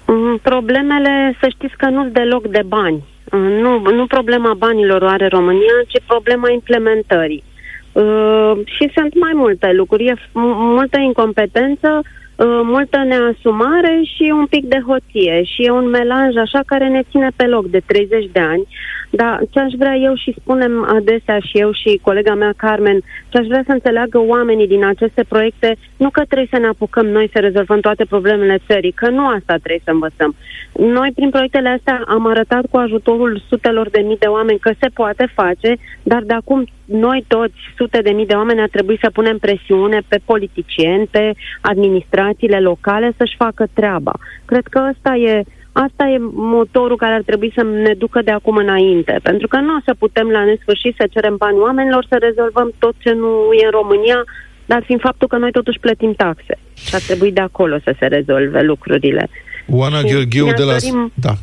[0.07, 3.03] Mm, Problemele, să știți că nu sunt deloc de bani.
[3.31, 7.43] Mm, Nu, nu problema banilor o are România, ci problema implementării.
[7.91, 10.05] Uh, și sunt mai multe lucruri.
[10.05, 15.43] E f- m- multă incompetență, uh, multă neasumare și un pic de hoție.
[15.43, 18.65] Și e un melanj așa care ne ține pe loc de 30 de ani.
[19.09, 22.99] Dar ce aș vrea eu și spunem adesea și eu și colega mea Carmen,
[23.29, 27.05] ce aș vrea să înțeleagă oamenii din aceste proiecte, nu că trebuie să ne apucăm
[27.05, 30.35] noi să rezolvăm toate problemele țării, că nu asta trebuie să învățăm.
[30.73, 34.89] Noi prin proiectele astea am arătat cu ajutorul sutelor de mii de oameni că se
[34.93, 39.09] poate face, dar de acum noi toți, sute de mii de oameni, ar trebui să
[39.09, 41.31] punem presiune pe politicieni, pe
[41.61, 44.11] administrațiile locale să-și facă treaba.
[44.45, 45.43] Cred că ăsta e
[45.85, 46.17] Asta e
[46.55, 49.93] motorul care ar trebui să ne ducă de acum înainte, pentru că nu o să
[50.03, 54.19] putem la nesfârșit să cerem bani oamenilor să rezolvăm tot ce nu e în România,
[54.65, 56.55] dar fiind faptul că noi totuși plătim taxe
[56.85, 59.29] și ar trebui de acolo să se rezolve lucrurile.
[59.69, 60.75] Oana Și Gheorghiu mi-aș de la...
[60.77, 61.33] dorim- Da.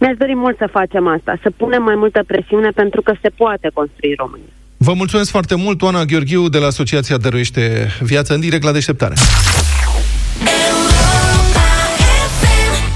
[0.00, 3.70] Mi-aș dori mult să facem asta, să punem mai multă presiune pentru că se poate
[3.74, 4.52] construi România.
[4.76, 9.14] Vă mulțumesc foarte mult, Oana Gheorghiu de la Asociația Dăruiește Viață în direct la deșteptare.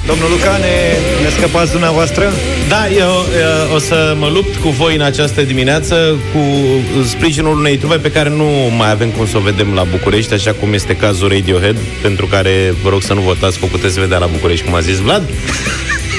[0.07, 0.75] Domnul Luca, ne,
[1.23, 2.33] ne scăpați dumneavoastră?
[2.69, 6.41] Da, eu, eu o să mă lupt cu voi în această dimineață cu
[7.05, 8.45] sprijinul unei trupe pe care nu
[8.77, 12.75] mai avem cum să o vedem la București, așa cum este cazul Radiohead, pentru care
[12.83, 15.29] vă rog să nu votați, că o puteți vedea la București, cum a zis Vlad.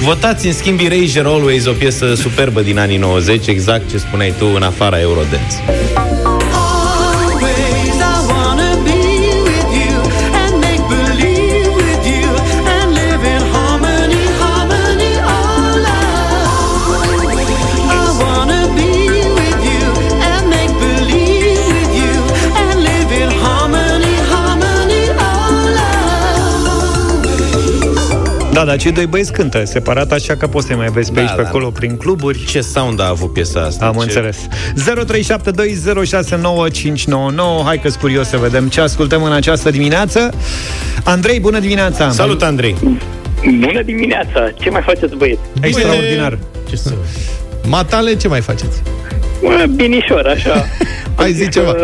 [0.02, 4.52] Votați, în schimb, Erasure Always, o piesă superbă din anii 90, exact ce spuneai tu,
[4.56, 6.23] în afara Eurodance.
[28.54, 31.22] Da, dar cei doi băieți cântă separat, așa că poți să mai vezi pe Da,
[31.22, 31.48] aici, pe da.
[31.48, 32.46] acolo, prin cluburi.
[32.46, 33.86] Ce sound a avut piesa asta?
[33.86, 34.00] Am ce...
[34.00, 34.38] înțeles.
[34.46, 34.50] 0372069599.
[37.66, 40.30] Hai că sunt curios să vedem ce ascultăm în această dimineață.
[41.04, 42.10] Andrei, bună dimineața!
[42.10, 42.76] Salut, Andrei!
[43.60, 44.52] Bună dimineața!
[44.60, 45.40] Ce mai faceți, băieți?
[45.62, 46.38] Extraordinar.
[46.70, 46.94] Ce să...
[47.68, 48.82] Matale, ce mai faceți?
[49.42, 50.66] Bă, Binișor, așa.
[51.18, 51.76] Hai zi ceva.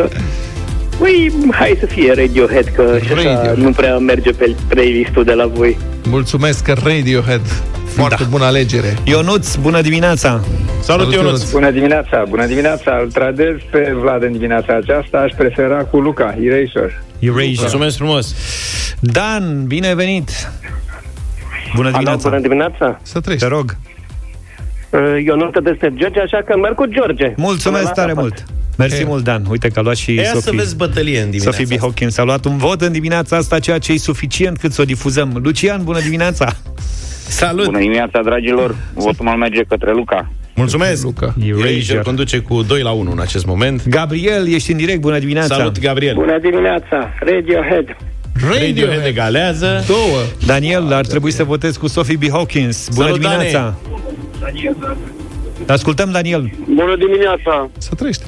[1.00, 3.58] Păi, hai să fie Radiohead, că și așa Radiohead.
[3.58, 5.78] nu prea merge pe playlistul de la voi.
[6.10, 7.42] Mulțumesc, Radiohead.
[7.86, 8.98] Foarte bună alegere.
[9.04, 10.42] Ionuț, bună dimineața!
[10.82, 11.52] Salut, Ionuț!
[11.52, 13.00] Bună dimineața, bună dimineața.
[13.04, 15.18] Îl tradez pe Vlad în dimineața aceasta.
[15.18, 17.04] Aș prefera cu Luca, Erasure.
[17.20, 17.54] Erasure.
[17.60, 18.36] Mulțumesc frumos!
[19.00, 20.30] Dan, bine venit!
[21.76, 22.30] Bună dimineața!
[22.30, 23.00] bună dimineața!
[23.02, 23.48] Să trăiești.
[23.48, 23.76] Te rog.
[25.26, 27.34] Eu nu te despre George, așa că merg cu George.
[27.36, 28.22] Mulțumesc Până la tare capăt.
[28.24, 28.44] mult!
[28.80, 29.46] Mersi mult, Dan.
[29.50, 30.60] Uite că a luat și Ia să Sophie.
[30.60, 31.80] vezi bătălie în dimineața Sophie B.
[31.80, 34.86] Hawkins a luat un vot în dimineața asta, ceea ce e suficient cât să o
[34.86, 35.40] difuzăm.
[35.44, 36.56] Lucian, bună dimineața!
[37.28, 37.66] Salut!
[37.66, 38.76] Bună dimineața, dragilor!
[38.94, 40.32] Votul meu merge către Luca.
[40.56, 41.04] Mulțumesc!
[41.04, 41.34] Luca.
[41.58, 43.88] Erasure conduce cu 2 la 1 în acest moment.
[43.88, 45.56] Gabriel, ești în direct, bună dimineața!
[45.56, 46.14] Salut, Gabriel!
[46.14, 47.98] Bună dimineața, Radiohead.
[48.52, 49.84] Radiohead egalează.
[49.88, 50.20] Două.
[50.46, 52.30] Daniel, ar trebui să votezi cu Sophie B.
[52.32, 52.88] Hawkins.
[52.94, 53.76] Bună Salut, dimineața!
[55.68, 56.52] Ascultăm, Daniel.
[56.76, 57.70] Bună dimineața!
[57.78, 58.24] Să trăiești.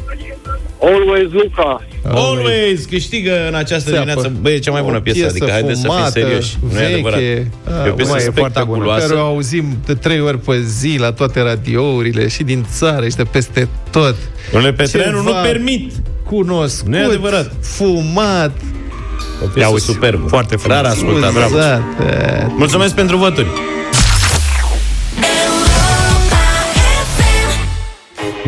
[0.81, 1.85] Always Luca!
[2.03, 4.05] Always câștigă în această Seapă.
[4.05, 4.33] dimineață.
[4.41, 6.57] Băi, e cea mai bună O piesă, piesă adică haideți să fim fumată, serioși.
[6.61, 6.93] Nu e veche.
[6.93, 7.19] adevărat.
[7.19, 9.07] Ah, E o piesă mai e foarte bună, spectaculoasă.
[9.07, 13.15] Care o auzim de trei ori pe zi la toate radiourile și din țară și
[13.15, 14.15] de peste tot.
[14.51, 15.91] Domnule Petreanu, Ceva nu permit.
[16.25, 17.51] Cunoscut, Nu e adevărat.
[17.61, 18.51] fumat,
[19.43, 20.27] O piesă auzi, superbă.
[20.27, 20.77] foarte frumos.
[20.77, 21.33] Rar ascultat.
[21.33, 21.55] Bravo.
[21.55, 21.81] uzat.
[22.57, 23.47] Mulțumesc pentru voturi.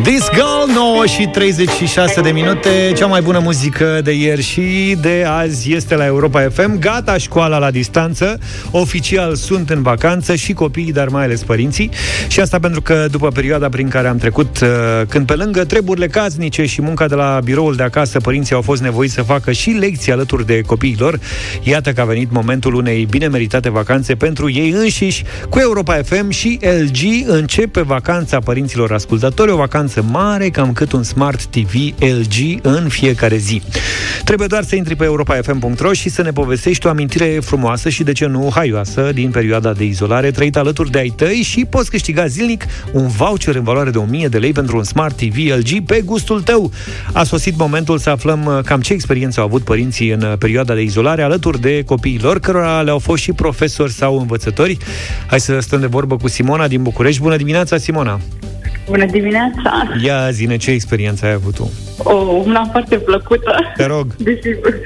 [0.04, 2.92] This Girl, 9 și 36 de minute.
[2.96, 7.58] Cea mai bună muzică de ieri și de azi este la Europa FM Gata școala
[7.58, 8.38] la distanță.
[8.70, 11.90] Oficial sunt în vacanță și copiii, dar mai ales părinții.
[12.28, 14.68] Și asta pentru că după perioada prin care am trecut uh,
[15.08, 18.82] Când pe lângă treburile casnice și munca de la biroul de acasă Părinții au fost
[18.82, 21.20] nevoiți să facă și lecții alături de copiilor
[21.62, 26.30] Iată că a venit momentul unei bine meritate vacanțe pentru ei înșiși Cu Europa FM
[26.30, 32.58] și LG începe vacanța părinților ascultători O vacanță mare, cam cât un Smart TV LG
[32.62, 33.62] în fiecare zi.
[34.24, 38.12] Trebuie doar să intri pe europafm.ro și să ne povestești o amintire frumoasă și, de
[38.12, 42.26] ce nu, haioasă din perioada de izolare trăită alături de ai tăi și poți câștiga
[42.26, 46.00] zilnic un voucher în valoare de 1000 de lei pentru un Smart TV LG pe
[46.04, 46.70] gustul tău.
[47.12, 50.74] A sosit momentul să aflăm uh, cam ce experiență au avut părinții în uh, perioada
[50.74, 54.76] de izolare alături de copiii lor, cărora le-au fost și profesori sau învățători.
[55.26, 57.20] Hai să stăm de vorbă cu Simona din București.
[57.20, 58.20] Bună dimineața, Simona!
[58.88, 59.82] Bună dimineața!
[60.02, 61.70] Ia zine, ce experiență ai avut tu?
[61.98, 63.54] O, una foarte plăcută.
[63.76, 64.14] Te rog.
[64.16, 64.80] Desigur.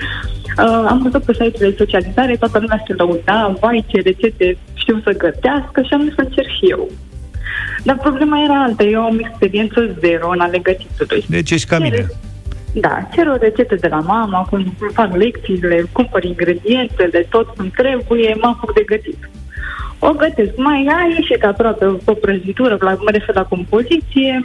[0.58, 5.00] Uh, am văzut pe site-urile de socializare, toată lumea se lăuda, vai ce rețete știu
[5.04, 6.90] să gătească și am zis să încerc și eu.
[7.82, 11.24] Dar problema era alta, eu am experiență zero în ale gătitului.
[11.28, 12.06] Deci ești ca mine.
[12.72, 18.36] Da, cer o rețetă de la mama, cum fac lecțiile, cumpăr ingredientele, tot cum trebuie,
[18.40, 19.30] mă apuc de gătit.
[19.98, 20.56] O gătesc.
[20.56, 24.40] Mai a ieșit aproape o prăjitură, la, mă refer la compoziție,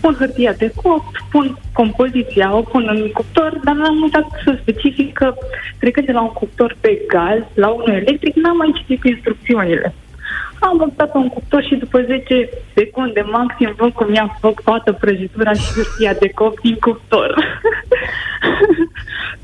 [0.00, 5.12] pun hârtia de copt, pun compoziția, o pun în cuptor, dar n-am uitat să specific
[5.12, 5.34] că
[5.78, 9.94] trecând de la un cuptor pe gaz la unul electric, n-am mai citit instrucțiunile.
[10.58, 14.92] Am optat pe un cuptor și după 10 secunde maxim văd cum i-am făcut toată
[14.92, 17.34] prăjitura și hârtia de copt din cuptor.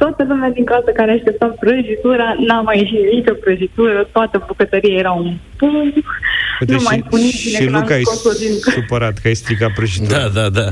[0.03, 5.13] Toată lumea din casă care aștepta prăjitura, n-a mai ieșit nicio prăjitură, toată bucătăria era
[5.13, 5.75] un pum,
[6.61, 8.53] Uite, nu mai și, spune și cine că n-am Luca e scos-o din...
[8.59, 10.19] supărat că ai stricat prăjitura.
[10.19, 10.69] Da, da, da.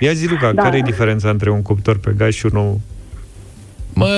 [0.00, 0.62] Ia zi, Luca, Da.
[0.62, 2.78] care e diferența între un cuptor pe gaz și unul...
[3.94, 4.08] Mă,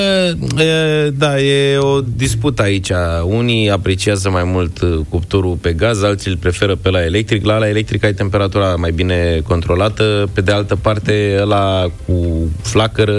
[0.62, 2.90] e, da, e o dispută aici.
[3.24, 7.44] Unii apreciază mai mult uh, cuptorul pe gaz, alții îl preferă pe la electric.
[7.44, 10.28] La la electric ai temperatura mai bine controlată.
[10.32, 13.14] Pe de altă parte, la cu flacără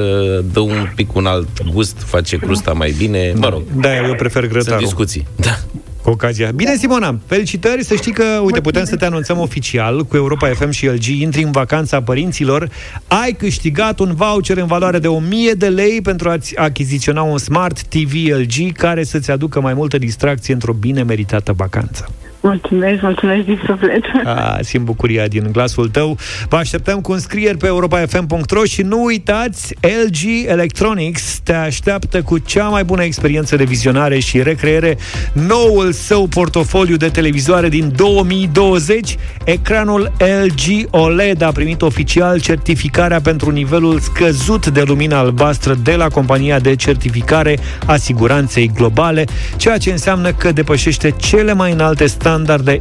[0.54, 3.34] dă un pic un alt gust, face crusta mai bine.
[3.36, 4.64] Mă rog, Da, eu prefer grătarul.
[4.70, 5.28] sunt discuții.
[5.36, 5.60] Da.
[6.04, 6.52] Cu ocazia.
[6.52, 10.70] Bine, Simona, felicitări, să știi că, uite, putem să te anunțăm oficial cu Europa FM
[10.70, 12.70] și LG, intri în vacanța părinților,
[13.08, 17.84] ai câștigat un voucher în valoare de 1000 de lei pentru a-ți achiziționa un Smart
[17.84, 22.10] TV LG care să-ți aducă mai multă distracție într-o bine meritată vacanță.
[22.44, 24.04] Mulțumesc, mulțumesc din suflet.
[24.26, 26.18] A, simt bucuria din glasul tău.
[26.50, 32.68] Vă așteptăm cu înscrieri pe europafm.ro și nu uitați, LG Electronics te așteaptă cu cea
[32.68, 34.98] mai bună experiență de vizionare și recreere,
[35.34, 39.18] noul său portofoliu de televizoare din 2020.
[39.44, 40.12] Ecranul
[40.44, 46.60] LG OLED a primit oficial certificarea pentru nivelul scăzut de lumină albastră de la compania
[46.60, 49.24] de certificare a siguranței globale,
[49.58, 52.32] ceea ce înseamnă că depășește cele mai înalte standarde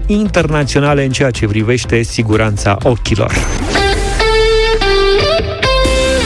[0.06, 3.32] internaționale în ceea ce privește siguranța ochilor.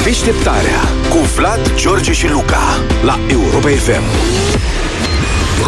[0.05, 2.63] Deșteptarea cu Vlad, George și Luca
[3.05, 4.03] la Europa FM.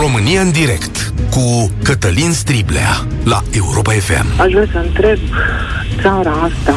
[0.00, 4.40] România în direct cu Cătălin Striblea la Europa FM.
[4.40, 5.18] Aș vrea să întreb
[6.00, 6.74] țara asta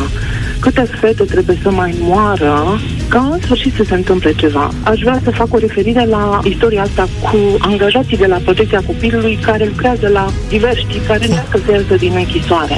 [0.61, 4.71] câte fete trebuie să mai moară ca în sfârșit să se întâmple ceva.
[4.83, 9.35] Aș vrea să fac o referire la istoria asta cu angajații de la protecția copilului
[9.35, 12.77] care lucrează la diversi care încearcă să iasă din închisoare.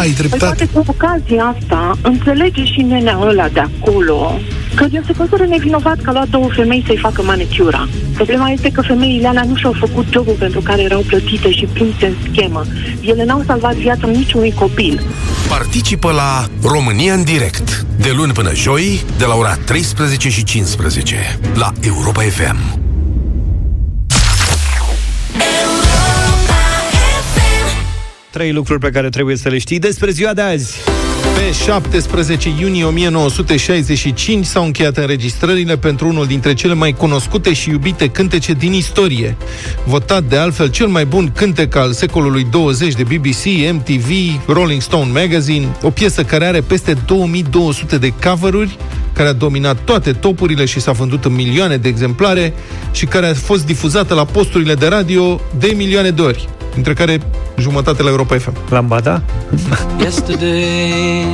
[0.00, 4.38] Ai Păi poate cu ocazia asta înțelege și nenea ăla de acolo
[4.76, 7.88] că el se consideră nevinovat că a luat două femei să-i facă manicura.
[8.14, 12.06] Problema este că femeile alea nu și-au făcut jobul pentru care erau plătite și prinse
[12.06, 12.64] în schemă.
[13.00, 15.02] Ele n-au salvat viața niciunui copil.
[15.48, 20.44] Participă la România în direct de De luni până joi, de la ora 13 și
[20.44, 22.78] 15, la Europa FM.
[28.30, 30.95] Trei lucruri pe care trebuie să le știi despre ziua de azi.
[31.34, 38.08] Pe 17 iunie 1965 s-au încheiat înregistrările pentru unul dintre cele mai cunoscute și iubite
[38.08, 39.36] cântece din istorie.
[39.84, 44.10] Votat de altfel cel mai bun cântec al secolului 20 de BBC, MTV,
[44.46, 48.76] Rolling Stone Magazine, o piesă care are peste 2200 de cover-uri,
[49.12, 52.54] care a dominat toate topurile și s-a vândut în milioane de exemplare
[52.92, 57.20] și care a fost difuzată la posturile de radio de milioane de ori, dintre care
[57.58, 58.56] jumătate la Europa FM.
[58.70, 59.22] Lambada?
[60.00, 61.24] Yesterday,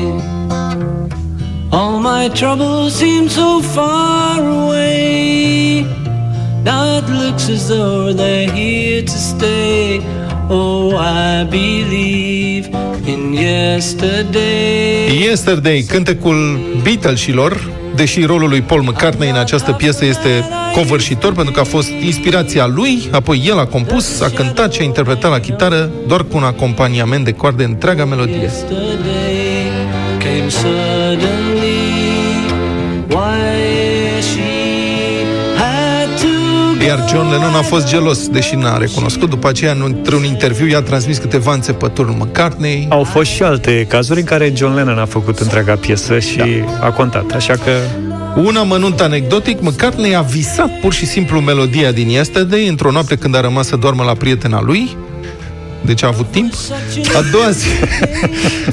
[1.71, 5.87] all my troubles seem so far away.
[6.65, 10.01] Now it looks as though they're here to stay.
[10.49, 12.69] Oh, I believe
[13.05, 15.11] in yesterday.
[15.29, 17.61] Yesterday, cântecul Beatlesilor,
[17.95, 22.67] deși rolul lui Paul McCartney în această piesă este covârșitor, pentru că a fost inspirația
[22.67, 26.43] lui, apoi el a compus, a cântat și a interpretat la chitară, doar cu un
[26.43, 28.37] acompaniament de coarde întreaga melodie.
[28.37, 29.71] Yesterday
[30.19, 31.81] came suddenly.
[33.09, 33.72] Why
[36.87, 39.31] Iar John Lennon a fost gelos, deși n-a recunoscut.
[39.31, 42.87] După aceea, într-un interviu, i-a transmis câteva înțepături lui McCartney.
[42.91, 46.87] Au fost și alte cazuri în care John Lennon a făcut întreaga piesă și da.
[46.87, 47.71] a contat, așa că...
[48.37, 53.37] Un amănunt anecdotic, McCartney a visat pur și simplu melodia din Yesterday într-o noapte când
[53.37, 54.97] a rămas să doarmă la prietena lui.
[55.85, 56.53] Deci a avut timp.
[57.15, 57.69] A doua zi,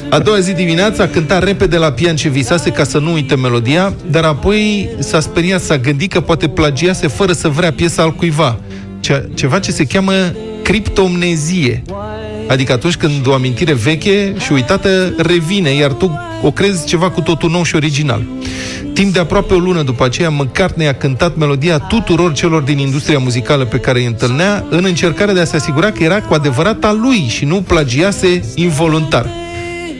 [0.09, 3.35] a doua zi dimineața a cântat repede la pian ce visase ca să nu uite
[3.35, 8.11] melodia, dar apoi s-a speriat, s-a gândit că poate plagiase fără să vrea piesa al
[8.13, 8.59] cuiva.
[8.99, 10.13] Ce, ceva ce se cheamă
[10.63, 11.83] criptomnezie.
[12.49, 17.21] Adică atunci când o amintire veche și uitată revine, iar tu o crezi ceva cu
[17.21, 18.23] totul nou și original.
[18.93, 23.17] Timp de aproape o lună după aceea, McCartney a cântat melodia tuturor celor din industria
[23.17, 26.83] muzicală pe care îi întâlnea, în încercarea de a se asigura că era cu adevărat
[26.83, 29.29] a lui și nu plagiase involuntar.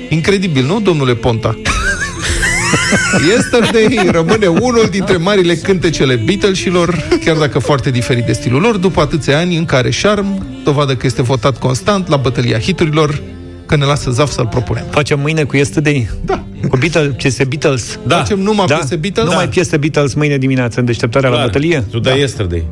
[0.10, 1.56] Incredibil, nu, domnule Ponta?
[3.30, 9.02] Yesterday rămâne unul dintre marile cântecele Beatlesilor, chiar dacă foarte diferit de stilul lor, după
[9.02, 13.22] atâția ani în care șarm, dovadă că este votat constant la bătălia hiturilor,
[13.66, 14.86] că ne lasă zaf să-l propunem.
[14.90, 16.10] Facem mâine cu Yesterday?
[16.26, 16.44] Da.
[16.70, 18.00] Cu Beatles, piese Beatles?
[18.08, 18.16] Da.
[18.16, 19.26] Facem numai piese Beatles?
[19.26, 19.50] Numai Da.
[19.50, 21.48] piese Beatles mâine dimineață în deșteptarea la Clar.
[21.48, 21.84] bătălie?
[21.92, 22.64] Tu dai yesterday.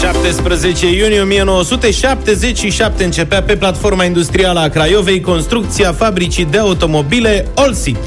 [0.00, 7.98] 17 iunie 1977 începea pe platforma industrială a Craiovei construcția fabricii de automobile Olsit.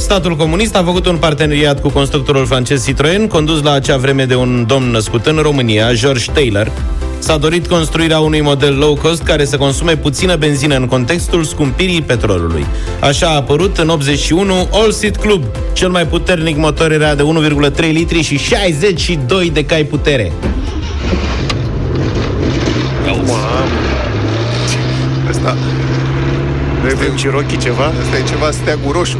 [0.00, 4.34] Statul comunist a făcut un parteneriat cu constructorul francez Citroën, condus la acea vreme de
[4.34, 6.72] un domn născut în România, George Taylor.
[7.18, 12.02] S-a dorit construirea unui model low cost care să consume puțină benzină în contextul scumpirii
[12.02, 12.66] petrolului.
[13.00, 15.44] Așa a apărut în 81 All Seat Club.
[15.72, 20.32] Cel mai puternic motor era de 1,3 litri și 62 de cai putere.
[25.28, 25.56] Asta...
[26.84, 27.84] Avem Cherokee ceva?
[27.84, 29.18] Asta e ceva steagul roșu.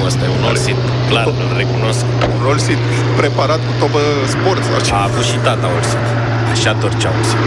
[0.00, 0.78] Nu, asta e un All Seat,
[1.10, 2.04] clar, îl recunosc.
[2.34, 2.80] Un Rolsit
[3.20, 4.00] preparat cu tobă
[4.34, 4.92] sport sau ce?
[5.00, 6.06] A avut și tata All Seat.
[6.54, 7.44] Așa torcea All Seat.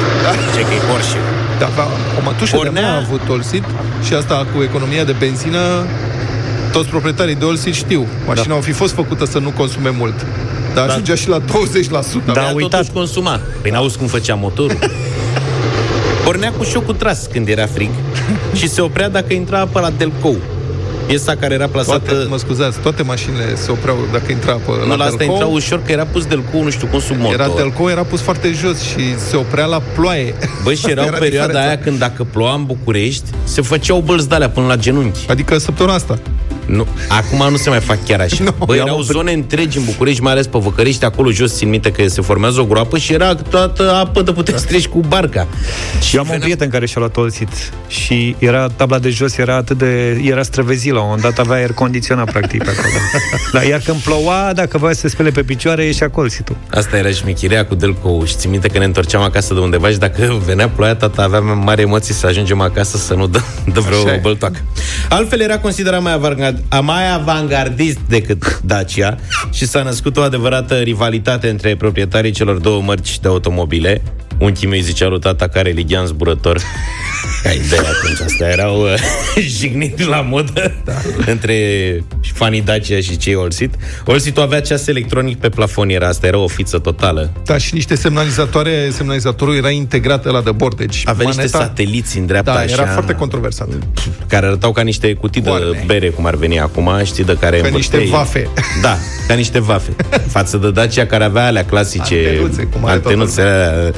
[0.56, 1.20] Ce că e Porsche.
[1.62, 1.86] Da, da,
[2.18, 3.66] o mătușă de Pornea- mea a avut Olsit
[4.06, 5.62] și asta cu economia de benzină
[6.76, 8.02] toți proprietarii de Olsit știu.
[8.28, 8.54] Mașina da.
[8.54, 10.18] au fi fost făcută să nu consume mult.
[10.76, 10.92] Dar Da.
[10.92, 12.34] ajungea și la 20%.
[12.34, 13.40] Da, a totuși consuma.
[13.62, 14.78] Păi n-auzi cum făcea motorul?
[16.26, 17.90] Pornea cu șocul tras când era frig
[18.54, 20.38] și se oprea dacă intra apă la Delcou.
[21.06, 22.12] Piesa care era plasată...
[22.12, 25.82] Toate, mă scuzați, toate mașinile se opreau dacă intra pe nu, la asta intra ușor,
[25.86, 27.34] că era pus Delcou, nu știu cum, sub motor.
[27.40, 30.34] Era Delco, era pus foarte jos și se oprea la ploaie.
[30.64, 31.70] Băi, și era, Asta o perioada diferența.
[31.74, 35.20] aia când dacă ploua în București, se făceau bălți de alea până la genunchi.
[35.30, 36.20] Adică săptămâna asta.
[36.66, 38.44] Nu, acum nu se mai fac chiar așa.
[38.44, 41.56] Nu, Băi, eu erau am- zone întregi în București, mai ales pe Văcărești, acolo jos,
[41.58, 44.88] țin minte că se formează o groapă și era toată apă de puteai să treci
[44.88, 45.48] cu barca.
[46.02, 47.50] Și eu am un prieten care și-a luat Olsit
[47.88, 50.22] și era tabla de jos, era atât de...
[50.24, 52.94] era străvezit la un moment dat, avea aer condiționat practic pe acolo.
[53.54, 56.56] Dar iar când ploua, dacă voia să se spele pe picioare, ieșea colțitul.
[56.70, 59.98] Asta era șmechirea cu Delco și țin minte că ne întorceam acasă de undeva și
[59.98, 63.42] dacă venea ploaia, tata avea mari emoții să ajungem acasă să nu dă,
[63.74, 64.20] dă vreo Așa e.
[64.22, 64.60] băltoacă.
[65.10, 69.18] Altfel era considerat mai, avangard, mai avangardist decât Dacia
[69.52, 74.02] și s-a născut o adevărată rivalitate între proprietarii celor două mărci de automobile.
[74.40, 76.62] Unchii mei zicea lui tata care ligian zburător.
[77.46, 78.94] Ai idee atunci, astea erau uh,
[79.58, 80.94] jigniri la modă da.
[81.26, 81.56] între
[82.34, 83.74] fanii Dacia și cei Olsit.
[84.06, 87.32] Olsit avea ceas electronic pe plafon, era asta, era o fiță totală.
[87.46, 92.18] Da, și niște semnalizatoare, semnalizatorul era integrat la de bord, deci Avea niște maneta- sateliți
[92.18, 93.68] în dreapta Da, așa, era foarte controversat.
[94.28, 95.66] care arătau ca niște cutii Oarne.
[95.72, 98.48] de bere, cum ar veni acum, știi, de care Ca învârteai- niște vafe.
[98.82, 98.98] Da,
[99.28, 99.92] ca niște vafe.
[100.36, 102.26] Față de Dacia care avea alea clasice.
[102.28, 103.92] Antenuțe, cum are antenuțe, alea.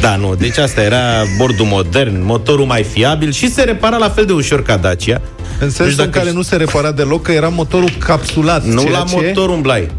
[0.00, 0.98] Da, nu, deci asta era
[1.38, 5.20] bordul modern, motorul mai fiabil și se repara la fel de ușor ca Dacia.
[5.60, 8.64] În sensul în care nu se repara deloc, că era motorul capsulat.
[8.64, 9.90] Nu ceea la ce- motor umblai.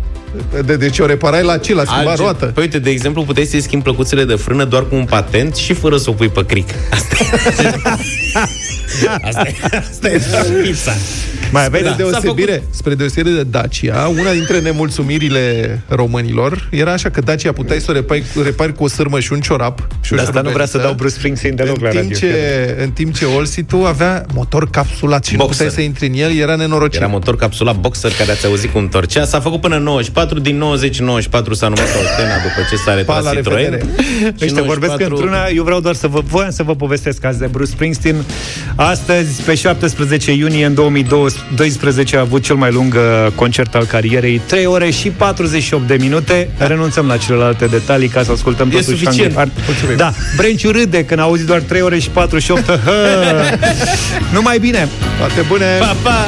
[0.65, 1.73] De, deci o reparai la ce?
[1.73, 2.45] La schimba Alge- roată?
[2.45, 5.73] Păi uite, de exemplu, puteai să-i schimbi plăcuțele de frână doar cu un patent și
[5.73, 6.69] fără să o pui pe cric.
[6.91, 7.15] Asta
[9.23, 9.53] Asta e,
[9.89, 10.91] asta e pizza.
[11.51, 11.97] Mai Spre, aveți?
[11.97, 17.85] deosebire, spre deosebire de Dacia, una dintre nemulțumirile românilor era așa că Dacia puteai să
[17.89, 19.87] o repari, repari cu o sârmă și un ciorap.
[20.01, 22.11] Și o De asta nu vrea să șurubeliță, dau Bruce Springsteen deloc la în timp,
[22.13, 22.27] radio.
[22.29, 25.65] ce, în timp ce Olsitul avea motor capsulat și nu Boxer.
[25.67, 26.99] puteai să intri în el, era nenorocit.
[26.99, 29.25] Era motor capsula boxer care ați auzit cum întorcea.
[29.25, 29.83] S-a făcut până în
[30.23, 33.63] 94, din 90-94 s-a numit Oltena după ce s-a Pa, retras la Citroen.
[33.63, 33.89] revedere.
[34.41, 37.39] Ăștia Și vorbesc 94 într-una, eu vreau doar să vă, voiam să vă povestesc azi
[37.39, 38.15] de Bruce Springsteen.
[38.75, 44.41] Astăzi, pe 17 iunie, în 2012, a avut cel mai lung uh, concert al carierei,
[44.45, 46.49] 3 ore și 48 de minute.
[46.57, 49.37] Renunțăm la celelalte detalii ca să ascultăm E totuși suficient.
[49.37, 49.49] Ar-
[49.95, 52.65] Da, Brenciu râde când a auzit doar 3 ore și 48.
[52.65, 52.79] Hă,
[54.33, 54.87] Numai bine!
[55.17, 55.65] Toate bune!
[55.79, 56.27] Pa, pa!